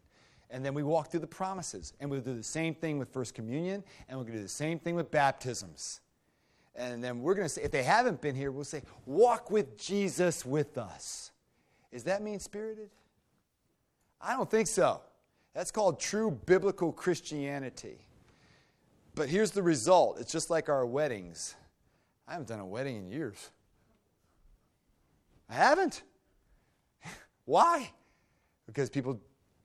And 0.50 0.64
then 0.64 0.72
we 0.72 0.82
walk 0.82 1.11
through 1.11 1.20
the 1.20 1.26
promises. 1.26 1.92
And 2.00 2.11
we'll 2.11 2.22
do 2.22 2.34
the 2.34 2.42
same 2.42 2.74
thing 2.74 2.98
with 2.98 3.12
First 3.12 3.34
Communion, 3.34 3.84
and 4.08 4.18
we're 4.18 4.24
going 4.24 4.32
to 4.32 4.38
do 4.38 4.44
the 4.44 4.48
same 4.48 4.78
thing 4.78 4.94
with 4.94 5.11
baptisms. 5.11 6.00
And 6.74 7.04
then 7.04 7.20
we're 7.20 7.34
going 7.34 7.44
to 7.44 7.50
say, 7.50 7.62
if 7.62 7.70
they 7.70 7.82
haven't 7.82 8.22
been 8.22 8.34
here, 8.34 8.50
we'll 8.50 8.64
say, 8.64 8.82
Walk 9.04 9.50
with 9.50 9.76
Jesus 9.76 10.46
with 10.46 10.78
us. 10.78 11.30
Is 11.92 12.04
that 12.04 12.22
mean 12.22 12.40
spirited? 12.40 12.88
I 14.20 14.34
don't 14.34 14.50
think 14.50 14.66
so. 14.66 15.02
That's 15.52 15.70
called 15.70 16.00
true 16.00 16.30
biblical 16.46 16.90
Christianity. 16.90 17.98
But 19.14 19.28
here's 19.28 19.50
the 19.50 19.62
result 19.62 20.18
it's 20.20 20.32
just 20.32 20.48
like 20.48 20.70
our 20.70 20.87
weddings. 20.87 21.54
I 22.26 22.32
haven't 22.32 22.48
done 22.48 22.61
a 22.61 22.66
wedding 22.66 22.96
in 22.96 23.11
years. 23.11 23.50
I 25.48 25.54
haven't. 25.54 26.02
Why? 27.44 27.90
Because 28.66 28.90
people, 28.90 29.20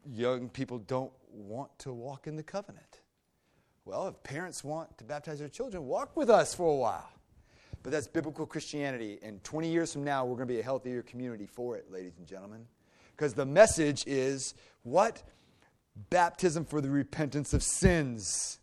young 0.09 0.49
people, 0.49 0.79
don't 0.79 1.11
want 1.31 1.77
to 1.79 1.91
walk 1.91 2.27
in 2.27 2.35
the 2.35 2.43
covenant. 2.43 3.01
Well, 3.85 4.07
if 4.07 4.23
parents 4.23 4.63
want 4.63 4.97
to 4.97 5.03
baptize 5.03 5.39
their 5.39 5.49
children, 5.49 5.85
walk 5.85 6.15
with 6.15 6.29
us 6.29 6.55
for 6.55 6.71
a 6.71 6.75
while. 6.75 7.09
But 7.83 7.91
that's 7.91 8.07
biblical 8.07 8.45
Christianity. 8.45 9.19
And 9.21 9.43
20 9.43 9.69
years 9.69 9.91
from 9.91 10.05
now, 10.05 10.23
we're 10.23 10.37
going 10.37 10.47
to 10.47 10.53
be 10.53 10.61
a 10.61 10.63
healthier 10.63 11.01
community 11.01 11.45
for 11.45 11.75
it, 11.75 11.91
ladies 11.91 12.17
and 12.17 12.25
gentlemen. 12.25 12.65
Because 13.11 13.33
the 13.33 13.45
message 13.45 14.05
is 14.07 14.55
what? 14.83 15.21
Baptism 16.09 16.63
for 16.63 16.79
the 16.79 16.89
repentance 16.89 17.53
of 17.53 17.61
sins. 17.61 18.59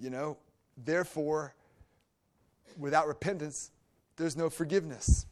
You 0.00 0.08
know, 0.08 0.38
therefore, 0.82 1.54
without 2.78 3.06
repentance, 3.06 3.72
there's 4.18 4.36
no 4.36 4.50
forgiveness. 4.50 5.26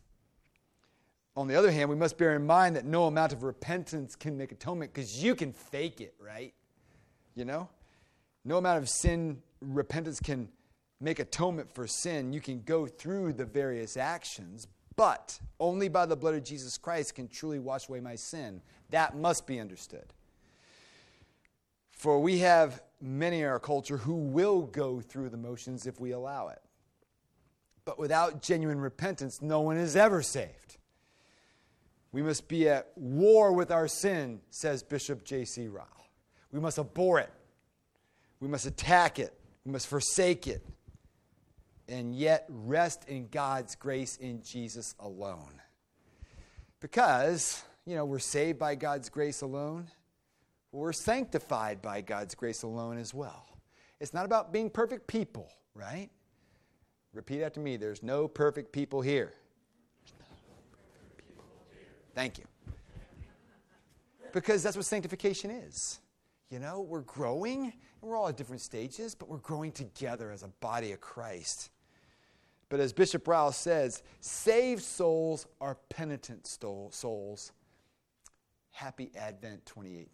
On 1.36 1.48
the 1.48 1.54
other 1.54 1.70
hand, 1.70 1.90
we 1.90 1.96
must 1.96 2.16
bear 2.16 2.34
in 2.34 2.46
mind 2.46 2.76
that 2.76 2.86
no 2.86 3.04
amount 3.04 3.32
of 3.34 3.42
repentance 3.42 4.16
can 4.16 4.38
make 4.38 4.52
atonement 4.52 4.94
because 4.94 5.22
you 5.22 5.34
can 5.34 5.52
fake 5.52 6.00
it, 6.00 6.14
right? 6.18 6.54
You 7.34 7.44
know? 7.44 7.68
No 8.44 8.56
amount 8.56 8.78
of 8.78 8.88
sin, 8.88 9.42
repentance 9.60 10.18
can 10.18 10.48
make 10.98 11.18
atonement 11.18 11.70
for 11.70 11.86
sin. 11.86 12.32
You 12.32 12.40
can 12.40 12.62
go 12.62 12.86
through 12.86 13.34
the 13.34 13.44
various 13.44 13.98
actions, 13.98 14.66
but 14.94 15.38
only 15.60 15.88
by 15.88 16.06
the 16.06 16.16
blood 16.16 16.34
of 16.34 16.44
Jesus 16.44 16.78
Christ 16.78 17.14
can 17.14 17.28
truly 17.28 17.58
wash 17.58 17.88
away 17.88 18.00
my 18.00 18.14
sin. 18.14 18.62
That 18.90 19.16
must 19.16 19.46
be 19.46 19.60
understood. 19.60 20.14
For 21.90 22.18
we 22.18 22.38
have 22.38 22.82
many 23.00 23.40
in 23.40 23.46
our 23.46 23.58
culture 23.58 23.98
who 23.98 24.14
will 24.14 24.62
go 24.62 25.00
through 25.00 25.28
the 25.30 25.36
motions 25.36 25.86
if 25.86 26.00
we 26.00 26.12
allow 26.12 26.48
it. 26.48 26.62
But 27.86 27.98
without 27.98 28.42
genuine 28.42 28.80
repentance, 28.80 29.40
no 29.40 29.60
one 29.60 29.78
is 29.78 29.96
ever 29.96 30.20
saved. 30.20 30.76
We 32.12 32.20
must 32.20 32.48
be 32.48 32.68
at 32.68 32.90
war 32.96 33.52
with 33.52 33.70
our 33.70 33.88
sin, 33.88 34.40
says 34.50 34.82
Bishop 34.82 35.24
J.C. 35.24 35.68
Ryle. 35.68 35.86
We 36.50 36.60
must 36.60 36.78
abhor 36.78 37.20
it. 37.20 37.32
We 38.40 38.48
must 38.48 38.66
attack 38.66 39.18
it. 39.18 39.38
We 39.64 39.72
must 39.72 39.86
forsake 39.86 40.46
it. 40.48 40.66
And 41.88 42.14
yet 42.14 42.44
rest 42.48 43.08
in 43.08 43.28
God's 43.28 43.76
grace 43.76 44.16
in 44.16 44.42
Jesus 44.42 44.94
alone. 44.98 45.60
Because, 46.80 47.62
you 47.84 47.94
know, 47.94 48.04
we're 48.04 48.18
saved 48.18 48.58
by 48.58 48.74
God's 48.74 49.08
grace 49.08 49.42
alone. 49.42 49.88
We're 50.72 50.92
sanctified 50.92 51.80
by 51.80 52.00
God's 52.00 52.34
grace 52.34 52.62
alone 52.62 52.98
as 52.98 53.14
well. 53.14 53.46
It's 54.00 54.12
not 54.12 54.24
about 54.24 54.52
being 54.52 54.70
perfect 54.70 55.06
people, 55.06 55.48
right? 55.74 56.10
Repeat 57.16 57.42
after 57.42 57.60
me 57.60 57.78
there's 57.78 58.02
no 58.02 58.28
perfect 58.28 58.72
people 58.72 59.00
here. 59.00 59.32
Thank 62.14 62.36
you. 62.36 62.44
Because 64.32 64.62
that's 64.62 64.76
what 64.76 64.84
sanctification 64.84 65.50
is. 65.50 66.00
You 66.50 66.58
know, 66.58 66.82
we're 66.82 67.00
growing, 67.00 67.64
and 67.64 67.72
we're 68.02 68.16
all 68.16 68.28
at 68.28 68.36
different 68.36 68.60
stages, 68.60 69.14
but 69.14 69.30
we're 69.30 69.38
growing 69.38 69.72
together 69.72 70.30
as 70.30 70.42
a 70.42 70.48
body 70.60 70.92
of 70.92 71.00
Christ. 71.00 71.70
But 72.68 72.80
as 72.80 72.92
Bishop 72.92 73.26
Rouse 73.26 73.56
says, 73.56 74.02
saved 74.20 74.82
souls 74.82 75.46
are 75.60 75.78
penitent 75.88 76.46
souls. 76.46 77.52
Happy 78.72 79.10
Advent 79.16 79.64
2018. 79.64 80.06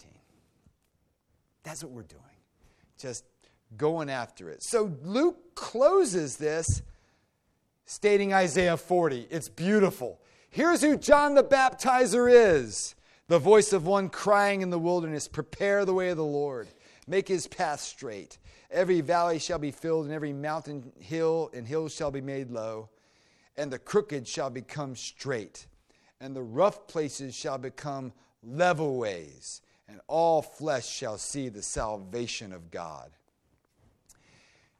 That's 1.65 1.83
what 1.83 1.93
we're 1.93 2.03
doing. 2.03 2.23
Just 2.97 3.25
going 3.77 4.09
after 4.09 4.51
it. 4.51 4.62
So 4.62 4.97
Luke 5.03 5.55
closes 5.57 6.37
this 6.37 6.83
stating 7.92 8.33
Isaiah 8.33 8.78
40. 8.78 9.26
It's 9.31 9.50
beautiful. 9.50 10.18
Here's 10.48 10.81
who 10.81 10.96
John 10.96 11.35
the 11.35 11.44
Baptizer 11.44 12.26
is 12.26 12.94
the 13.28 13.38
voice 13.38 13.74
of 13.74 13.87
one 13.87 14.09
crying 14.09 14.62
in 14.62 14.70
the 14.70 14.78
wilderness, 14.78 15.28
Prepare 15.28 15.85
the 15.85 15.92
way 15.92 16.09
of 16.09 16.16
the 16.16 16.24
Lord, 16.24 16.68
make 17.07 17.28
his 17.28 17.46
path 17.46 17.81
straight. 17.81 18.38
Every 18.70 19.02
valley 19.02 19.38
shall 19.38 19.59
be 19.59 19.70
filled, 19.70 20.07
and 20.07 20.14
every 20.14 20.33
mountain, 20.33 20.90
hill, 21.00 21.50
and 21.52 21.68
hill 21.68 21.90
shall 21.90 22.11
be 22.11 22.22
made 22.22 22.50
low, 22.50 22.88
and 23.59 23.70
the 23.70 23.78
crooked 23.78 24.26
shall 24.26 24.48
become 24.48 24.96
straight, 24.96 25.66
and 26.18 26.35
the 26.35 26.42
rough 26.42 26.87
places 26.87 27.35
shall 27.35 27.59
become 27.59 28.14
level 28.42 28.96
ways, 28.96 29.61
and 29.87 30.00
all 30.09 30.40
flesh 30.40 30.88
shall 30.88 31.18
see 31.18 31.50
the 31.50 31.62
salvation 31.62 32.55
of 32.55 32.70
God. 32.70 33.11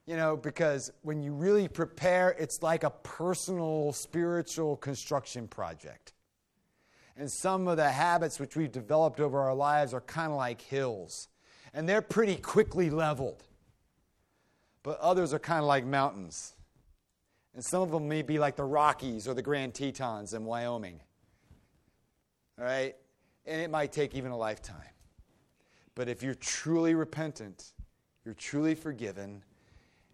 You 0.07 0.17
know, 0.17 0.37
because 0.37 0.93
when 1.03 1.23
you 1.23 1.33
really 1.33 1.69
prepare, 1.69 2.31
it's 2.39 2.63
like 2.63 2.83
a 2.83 2.91
personal 2.91 3.93
spiritual 3.93 4.77
construction 4.77 5.47
project. 5.47 6.13
And 7.17 7.31
some 7.31 7.69
of 7.69 7.77
the 7.77 7.91
habits 7.91 8.41
which 8.41 8.57
we've 8.57 8.73
developed 8.73 9.21
over 9.21 9.39
our 9.39 9.55
lives 9.55 9.95
are 9.95 10.01
kind 10.01 10.33
of 10.33 10.39
like 10.39 10.61
hills, 10.61 11.29
and 11.73 11.89
they're 11.89 12.03
pretty 12.03 12.37
quickly 12.37 12.91
leveled. 12.91 13.45
But 14.83 14.99
others 14.99 15.33
are 15.33 15.39
kind 15.39 15.61
of 15.61 15.67
like 15.67 15.85
mountains. 15.85 16.57
And 17.55 17.65
some 17.65 17.83
of 17.83 17.91
them 17.91 18.09
may 18.09 18.23
be 18.23 18.39
like 18.39 18.57
the 18.57 18.65
Rockies 18.65 19.29
or 19.29 19.35
the 19.35 19.43
Grand 19.43 19.75
Tetons 19.75 20.35
in 20.35 20.45
Wyoming. 20.45 21.01
All 22.59 22.65
right? 22.65 22.97
And 23.47 23.61
it 23.61 23.71
might 23.71 23.93
take 23.93 24.15
even 24.15 24.33
a 24.33 24.37
lifetime. 24.37 24.77
But 25.95 26.09
if 26.09 26.23
you're 26.23 26.35
truly 26.35 26.95
repentant, 26.95 27.73
You're 28.25 28.35
truly 28.35 28.75
forgiven, 28.75 29.43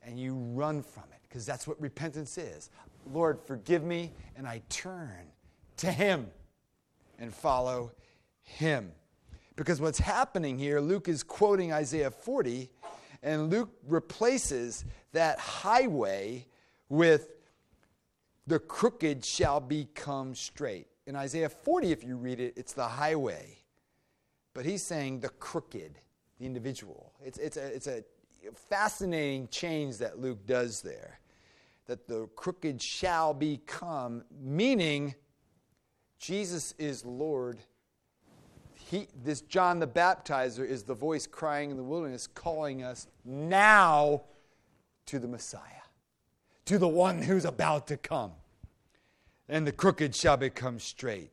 and 0.09 0.19
you 0.19 0.35
run 0.35 0.83
from 0.83 1.05
it 1.13 1.21
because 1.29 1.45
that's 1.45 1.67
what 1.67 1.79
repentance 1.81 2.39
is. 2.39 2.71
Lord, 3.13 3.39
forgive 3.47 3.85
me, 3.85 4.13
and 4.37 4.47
I 4.47 4.63
turn 4.71 5.27
to 5.77 5.93
Him 5.93 6.29
and 7.19 7.33
follow 7.33 7.93
Him. 8.43 8.91
Because 9.55 9.81
what's 9.81 9.99
happening 9.99 10.59
here, 10.59 10.81
Luke 10.81 11.09
is 11.09 11.23
quoting 11.23 11.73
Isaiah 11.73 12.11
40, 12.11 12.71
and 13.23 13.51
Luke 13.51 13.71
replaces 13.87 14.87
that 15.13 15.39
highway 15.39 16.47
with 16.89 17.29
the 18.47 18.59
crooked 18.59 19.25
shall 19.25 19.61
become 19.61 20.35
straight. 20.35 20.87
In 21.07 21.17
Isaiah 21.17 21.51
40, 21.51 21.93
if 21.93 22.03
you 22.03 22.17
read 22.17 22.41
it, 22.41 22.55
it's 22.57 22.73
the 22.73 22.89
highway. 22.89 23.59
But 24.55 24.65
he's 24.65 24.83
saying 24.83 25.21
the 25.21 25.29
crooked, 25.29 25.99
the 26.39 26.47
individual. 26.47 27.13
It's, 27.23 27.37
it's, 27.37 27.59
a, 27.59 27.67
it's 27.67 27.87
a 27.87 28.05
fascinating 28.69 29.49
change 29.49 29.99
that 29.99 30.19
Luke 30.19 30.47
does 30.47 30.83
there. 30.83 31.21
That 31.87 32.07
the 32.07 32.29
crooked 32.37 32.83
shall 32.83 33.33
become, 33.33 34.25
meaning 34.41 35.15
Jesus 36.19 36.75
is 36.79 37.05
Lord. 37.05 37.59
He, 38.75 39.09
this 39.23 39.41
John 39.41 39.79
the 39.79 39.87
Baptizer 39.87 40.67
is 40.67 40.83
the 40.83 40.95
voice 40.95 41.27
crying 41.27 41.71
in 41.71 41.77
the 41.77 41.83
wilderness, 41.83 42.27
calling 42.27 42.83
us 42.83 43.07
now 43.25 44.23
to 45.07 45.19
the 45.19 45.29
Messiah, 45.29 45.63
to 46.67 46.79
the 46.79 46.89
one 46.89 47.23
who's 47.23 47.45
about 47.45 47.87
to 47.89 47.97
come. 47.97 48.33
And 49.49 49.67
the 49.67 49.73
crooked 49.73 50.15
shall 50.15 50.37
become 50.37 50.79
straight 50.79 51.31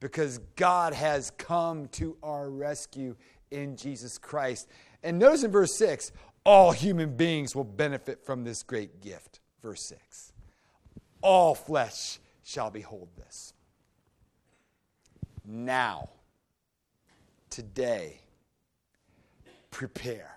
because 0.00 0.38
God 0.56 0.94
has 0.94 1.30
come 1.32 1.88
to 1.88 2.16
our 2.22 2.48
rescue 2.50 3.16
in 3.50 3.76
Jesus 3.76 4.18
Christ. 4.18 4.68
And 5.04 5.18
notice 5.18 5.44
in 5.44 5.52
verse 5.52 5.76
6 5.76 6.10
all 6.44 6.72
human 6.72 7.16
beings 7.16 7.54
will 7.54 7.64
benefit 7.64 8.24
from 8.24 8.44
this 8.44 8.62
great 8.62 9.00
gift. 9.00 9.40
Verse 9.62 9.82
6 9.86 10.32
All 11.22 11.54
flesh 11.54 12.18
shall 12.42 12.70
behold 12.70 13.08
this. 13.16 13.52
Now, 15.46 16.08
today, 17.50 18.20
prepare. 19.70 20.30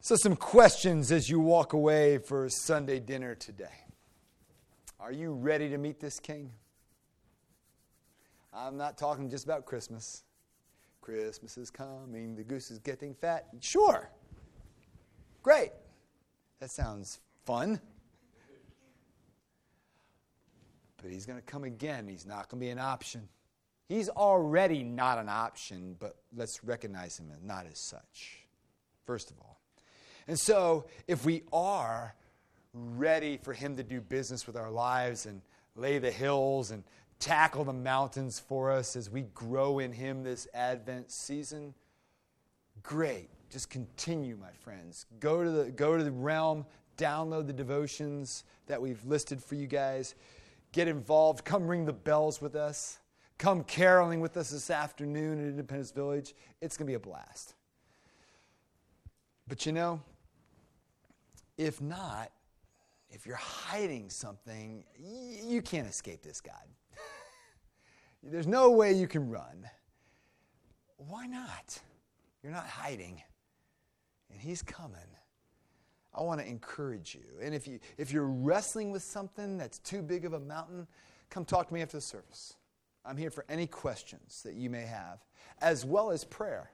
So, 0.00 0.16
some 0.16 0.34
questions 0.34 1.12
as 1.12 1.28
you 1.28 1.38
walk 1.38 1.72
away 1.72 2.18
for 2.18 2.48
Sunday 2.48 2.98
dinner 2.98 3.34
today. 3.34 3.84
Are 4.98 5.12
you 5.12 5.32
ready 5.32 5.68
to 5.70 5.78
meet 5.78 6.00
this 6.00 6.20
king? 6.20 6.50
I'm 8.52 8.76
not 8.76 8.98
talking 8.98 9.30
just 9.30 9.44
about 9.44 9.64
Christmas. 9.64 10.24
Christmas 11.02 11.58
is 11.58 11.68
coming, 11.68 12.34
the 12.36 12.44
goose 12.44 12.70
is 12.70 12.78
getting 12.78 13.12
fat. 13.12 13.48
Sure. 13.60 14.08
Great. 15.42 15.72
That 16.60 16.70
sounds 16.70 17.20
fun. 17.44 17.80
But 21.02 21.10
he's 21.10 21.26
going 21.26 21.40
to 21.40 21.44
come 21.44 21.64
again. 21.64 22.06
He's 22.06 22.24
not 22.24 22.48
going 22.48 22.60
to 22.60 22.66
be 22.66 22.70
an 22.70 22.78
option. 22.78 23.28
He's 23.88 24.08
already 24.08 24.84
not 24.84 25.18
an 25.18 25.28
option, 25.28 25.96
but 25.98 26.16
let's 26.34 26.62
recognize 26.62 27.18
him 27.18 27.30
as 27.34 27.42
not 27.42 27.66
as 27.66 27.80
such, 27.80 28.46
first 29.04 29.32
of 29.32 29.38
all. 29.40 29.60
And 30.28 30.38
so, 30.38 30.86
if 31.08 31.24
we 31.24 31.42
are 31.52 32.14
ready 32.72 33.36
for 33.36 33.52
him 33.52 33.76
to 33.76 33.82
do 33.82 34.00
business 34.00 34.46
with 34.46 34.56
our 34.56 34.70
lives 34.70 35.26
and 35.26 35.42
lay 35.74 35.98
the 35.98 36.12
hills 36.12 36.70
and 36.70 36.84
tackle 37.22 37.64
the 37.64 37.72
mountains 37.72 38.38
for 38.40 38.70
us 38.70 38.96
as 38.96 39.08
we 39.08 39.22
grow 39.34 39.78
in 39.78 39.92
him 39.92 40.22
this 40.22 40.48
Advent 40.54 41.10
season, 41.10 41.72
great. 42.82 43.28
Just 43.50 43.70
continue, 43.70 44.36
my 44.36 44.50
friends. 44.60 45.06
Go 45.20 45.44
to 45.44 45.50
the, 45.50 45.70
go 45.70 45.96
to 45.96 46.02
the 46.02 46.10
realm, 46.10 46.66
download 46.96 47.46
the 47.46 47.52
devotions 47.52 48.44
that 48.66 48.80
we've 48.80 49.04
listed 49.04 49.42
for 49.42 49.54
you 49.54 49.66
guys 49.66 50.14
get 50.72 50.88
involved. 50.88 51.44
Come 51.44 51.68
ring 51.68 51.84
the 51.84 51.92
bells 51.92 52.40
with 52.40 52.56
us. 52.56 52.98
Come 53.38 53.62
caroling 53.64 54.20
with 54.20 54.36
us 54.36 54.50
this 54.50 54.70
afternoon 54.70 55.38
at 55.38 55.46
Independence 55.46 55.90
Village. 55.90 56.34
It's 56.60 56.76
going 56.76 56.86
to 56.86 56.90
be 56.90 56.94
a 56.94 57.00
blast. 57.00 57.54
But 59.48 59.66
you 59.66 59.72
know, 59.72 60.00
if 61.58 61.80
not, 61.80 62.30
if 63.10 63.26
you're 63.26 63.36
hiding 63.36 64.08
something, 64.08 64.84
you 64.98 65.60
can't 65.60 65.86
escape 65.86 66.22
this 66.22 66.40
God. 66.40 66.54
There's 68.22 68.46
no 68.46 68.70
way 68.70 68.92
you 68.92 69.08
can 69.08 69.28
run. 69.28 69.68
Why 70.96 71.26
not? 71.26 71.80
You're 72.42 72.52
not 72.52 72.66
hiding, 72.66 73.22
and 74.30 74.40
He's 74.40 74.62
coming. 74.62 74.98
I 76.14 76.22
want 76.22 76.40
to 76.40 76.46
encourage 76.46 77.14
you. 77.14 77.24
And 77.40 77.54
if, 77.54 77.66
you, 77.66 77.80
if 77.96 78.12
you're 78.12 78.26
wrestling 78.26 78.90
with 78.90 79.02
something 79.02 79.56
that's 79.56 79.78
too 79.78 80.02
big 80.02 80.24
of 80.24 80.34
a 80.34 80.40
mountain, 80.40 80.86
come 81.30 81.44
talk 81.44 81.68
to 81.68 81.74
me 81.74 81.80
after 81.80 81.96
the 81.96 82.02
service. 82.02 82.54
I'm 83.04 83.16
here 83.16 83.30
for 83.30 83.44
any 83.48 83.66
questions 83.66 84.42
that 84.44 84.54
you 84.54 84.68
may 84.70 84.82
have, 84.82 85.20
as 85.60 85.84
well 85.84 86.10
as 86.10 86.24
prayer, 86.24 86.70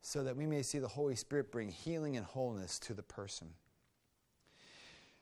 so 0.00 0.22
that 0.22 0.36
we 0.36 0.46
may 0.46 0.62
see 0.62 0.78
the 0.78 0.88
Holy 0.88 1.16
Spirit 1.16 1.50
bring 1.50 1.68
healing 1.68 2.16
and 2.16 2.24
wholeness 2.24 2.78
to 2.80 2.94
the 2.94 3.02
person. 3.02 3.48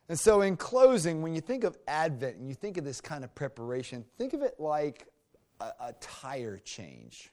And 0.07 0.19
so, 0.19 0.41
in 0.41 0.55
closing, 0.55 1.23
when 1.23 1.33
you 1.33 1.41
think 1.41 1.63
of 1.63 1.77
Advent 1.87 2.37
and 2.37 2.47
you 2.47 2.53
think 2.53 2.77
of 2.77 2.85
this 2.85 3.01
kind 3.01 3.23
of 3.23 3.33
preparation, 3.33 4.05
think 4.19 4.33
of 4.33 4.43
it 4.43 4.59
like 4.59 5.07
a, 5.59 5.71
a 5.79 5.93
tire 5.99 6.57
change. 6.57 7.31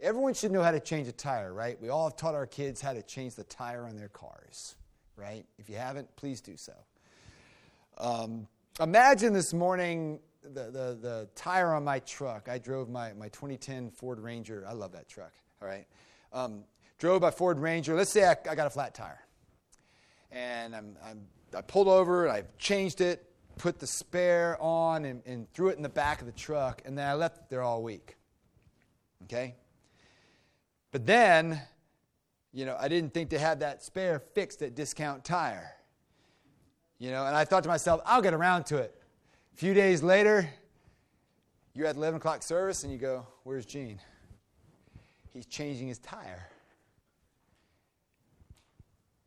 Everyone 0.00 0.34
should 0.34 0.52
know 0.52 0.62
how 0.62 0.72
to 0.72 0.80
change 0.80 1.08
a 1.08 1.12
tire, 1.12 1.52
right? 1.52 1.80
We 1.80 1.88
all 1.88 2.08
have 2.08 2.16
taught 2.16 2.34
our 2.34 2.46
kids 2.46 2.80
how 2.80 2.92
to 2.92 3.02
change 3.02 3.36
the 3.36 3.44
tire 3.44 3.86
on 3.86 3.96
their 3.96 4.08
cars 4.08 4.76
right? 5.16 5.44
If 5.58 5.68
you 5.68 5.76
haven't, 5.76 6.14
please 6.16 6.40
do 6.40 6.56
so. 6.56 6.72
Um, 7.98 8.48
imagine 8.80 9.32
this 9.32 9.52
morning 9.52 10.20
the, 10.42 10.64
the, 10.64 10.98
the 11.00 11.28
tire 11.34 11.72
on 11.72 11.84
my 11.84 12.00
truck. 12.00 12.48
I 12.48 12.58
drove 12.58 12.88
my, 12.88 13.12
my 13.12 13.28
2010 13.28 13.90
Ford 13.90 14.18
Ranger. 14.18 14.64
I 14.68 14.72
love 14.72 14.92
that 14.92 15.08
truck, 15.08 15.32
all 15.62 15.68
right? 15.68 15.86
Um, 16.32 16.64
drove 16.98 17.22
my 17.22 17.30
Ford 17.30 17.58
Ranger. 17.58 17.94
Let's 17.94 18.10
say 18.10 18.24
I, 18.24 18.36
I 18.50 18.54
got 18.54 18.66
a 18.66 18.70
flat 18.70 18.94
tire. 18.94 19.20
And 20.32 20.74
I'm, 20.74 20.96
I'm, 21.04 21.20
i 21.56 21.60
pulled 21.60 21.86
over, 21.86 22.26
and 22.26 22.32
I 22.32 22.42
changed 22.58 23.00
it, 23.00 23.30
put 23.56 23.78
the 23.78 23.86
spare 23.86 24.56
on, 24.60 25.04
and, 25.04 25.22
and 25.26 25.52
threw 25.52 25.68
it 25.68 25.76
in 25.76 25.82
the 25.82 25.88
back 25.88 26.20
of 26.20 26.26
the 26.26 26.32
truck, 26.32 26.82
and 26.84 26.96
then 26.96 27.08
I 27.08 27.14
left 27.14 27.38
it 27.38 27.44
there 27.48 27.62
all 27.62 27.82
week. 27.82 28.16
Okay? 29.24 29.54
But 30.92 31.06
then 31.06 31.60
you 32.54 32.64
know, 32.64 32.76
I 32.78 32.86
didn't 32.86 33.12
think 33.12 33.30
to 33.30 33.38
have 33.38 33.58
that 33.58 33.82
spare 33.82 34.20
fixed 34.20 34.62
at 34.62 34.76
Discount 34.76 35.24
Tire. 35.24 35.72
You 37.00 37.10
know, 37.10 37.26
and 37.26 37.34
I 37.34 37.44
thought 37.44 37.64
to 37.64 37.68
myself, 37.68 38.00
I'll 38.06 38.22
get 38.22 38.32
around 38.32 38.64
to 38.66 38.76
it. 38.76 38.94
A 39.52 39.56
few 39.56 39.74
days 39.74 40.04
later, 40.04 40.48
you're 41.74 41.88
at 41.88 41.96
11 41.96 42.18
o'clock 42.18 42.44
service 42.44 42.84
and 42.84 42.92
you 42.92 42.98
go, 42.98 43.26
Where's 43.42 43.66
Gene? 43.66 43.98
He's 45.32 45.46
changing 45.46 45.88
his 45.88 45.98
tire. 45.98 46.48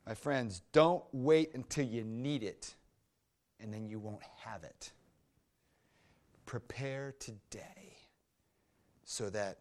My 0.05 0.13
friends, 0.13 0.61
don't 0.71 1.03
wait 1.11 1.53
until 1.53 1.85
you 1.85 2.05
need 2.05 2.43
it 2.43 2.75
and 3.59 3.73
then 3.73 3.87
you 3.87 3.99
won't 3.99 4.23
have 4.43 4.63
it. 4.63 4.91
Prepare 6.45 7.13
today 7.19 7.97
so 9.03 9.29
that 9.29 9.59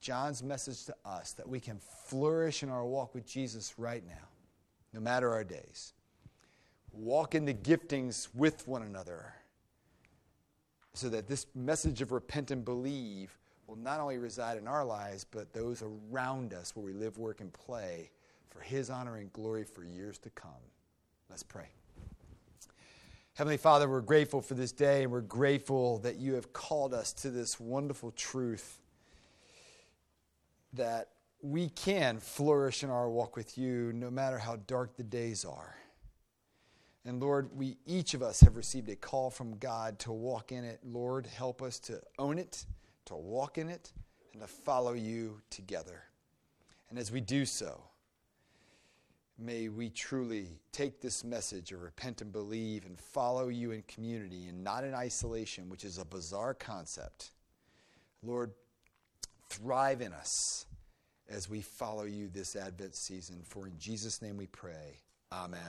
John's 0.00 0.42
message 0.42 0.84
to 0.84 0.94
us 1.04 1.32
that 1.32 1.48
we 1.48 1.60
can 1.60 1.78
flourish 1.78 2.62
in 2.62 2.68
our 2.68 2.84
walk 2.84 3.14
with 3.14 3.26
Jesus 3.26 3.74
right 3.78 4.04
now, 4.06 4.28
no 4.92 5.00
matter 5.00 5.32
our 5.32 5.44
days. 5.44 5.94
Walk 6.92 7.34
in 7.34 7.44
the 7.44 7.54
giftings 7.54 8.28
with 8.34 8.68
one 8.68 8.82
another 8.82 9.34
so 10.92 11.08
that 11.08 11.26
this 11.26 11.46
message 11.54 12.02
of 12.02 12.12
repent 12.12 12.50
and 12.50 12.64
believe 12.64 13.36
will 13.66 13.76
not 13.76 13.98
only 13.98 14.18
reside 14.18 14.58
in 14.58 14.68
our 14.68 14.84
lives, 14.84 15.24
but 15.24 15.52
those 15.52 15.82
around 15.82 16.52
us 16.52 16.76
where 16.76 16.84
we 16.84 16.92
live, 16.92 17.18
work, 17.18 17.40
and 17.40 17.52
play 17.52 18.10
for 18.50 18.60
His 18.60 18.90
honor 18.90 19.16
and 19.16 19.32
glory 19.32 19.64
for 19.64 19.84
years 19.84 20.18
to 20.18 20.30
come. 20.30 20.50
Let's 21.28 21.42
pray. 21.42 21.70
Heavenly 23.36 23.56
Father, 23.56 23.88
we're 23.88 24.00
grateful 24.00 24.40
for 24.40 24.54
this 24.54 24.70
day 24.70 25.02
and 25.02 25.10
we're 25.10 25.20
grateful 25.20 25.98
that 25.98 26.18
you 26.18 26.34
have 26.34 26.52
called 26.52 26.94
us 26.94 27.12
to 27.14 27.30
this 27.30 27.58
wonderful 27.58 28.12
truth 28.12 28.78
that 30.72 31.08
we 31.42 31.68
can 31.70 32.20
flourish 32.20 32.84
in 32.84 32.90
our 32.90 33.10
walk 33.10 33.34
with 33.34 33.58
you 33.58 33.92
no 33.92 34.08
matter 34.08 34.38
how 34.38 34.54
dark 34.68 34.96
the 34.96 35.02
days 35.02 35.44
are. 35.44 35.76
And 37.04 37.20
Lord, 37.20 37.50
we 37.52 37.76
each 37.86 38.14
of 38.14 38.22
us 38.22 38.40
have 38.40 38.54
received 38.54 38.88
a 38.88 38.94
call 38.94 39.30
from 39.30 39.58
God 39.58 39.98
to 40.00 40.12
walk 40.12 40.52
in 40.52 40.62
it. 40.62 40.78
Lord, 40.84 41.26
help 41.26 41.60
us 41.60 41.80
to 41.80 42.00
own 42.20 42.38
it, 42.38 42.64
to 43.06 43.16
walk 43.16 43.58
in 43.58 43.68
it, 43.68 43.92
and 44.32 44.42
to 44.42 44.46
follow 44.46 44.92
you 44.92 45.40
together. 45.50 46.04
And 46.88 47.00
as 47.00 47.10
we 47.10 47.20
do 47.20 47.44
so, 47.46 47.82
may 49.38 49.68
we 49.68 49.90
truly 49.90 50.48
take 50.72 51.00
this 51.00 51.24
message 51.24 51.72
of 51.72 51.82
repent 51.82 52.20
and 52.20 52.32
believe 52.32 52.86
and 52.86 52.98
follow 52.98 53.48
you 53.48 53.72
in 53.72 53.82
community 53.82 54.46
and 54.46 54.62
not 54.62 54.84
in 54.84 54.94
isolation, 54.94 55.68
which 55.68 55.84
is 55.84 55.98
a 55.98 56.04
bizarre 56.04 56.54
concept. 56.54 57.32
Lord, 58.22 58.52
thrive 59.48 60.00
in 60.00 60.12
us 60.12 60.66
as 61.28 61.48
we 61.48 61.60
follow 61.60 62.04
you 62.04 62.28
this 62.28 62.56
Advent 62.56 62.94
season. 62.94 63.42
For 63.44 63.66
in 63.66 63.78
Jesus' 63.78 64.22
name 64.22 64.36
we 64.36 64.46
pray. 64.46 65.00
Amen. 65.32 65.60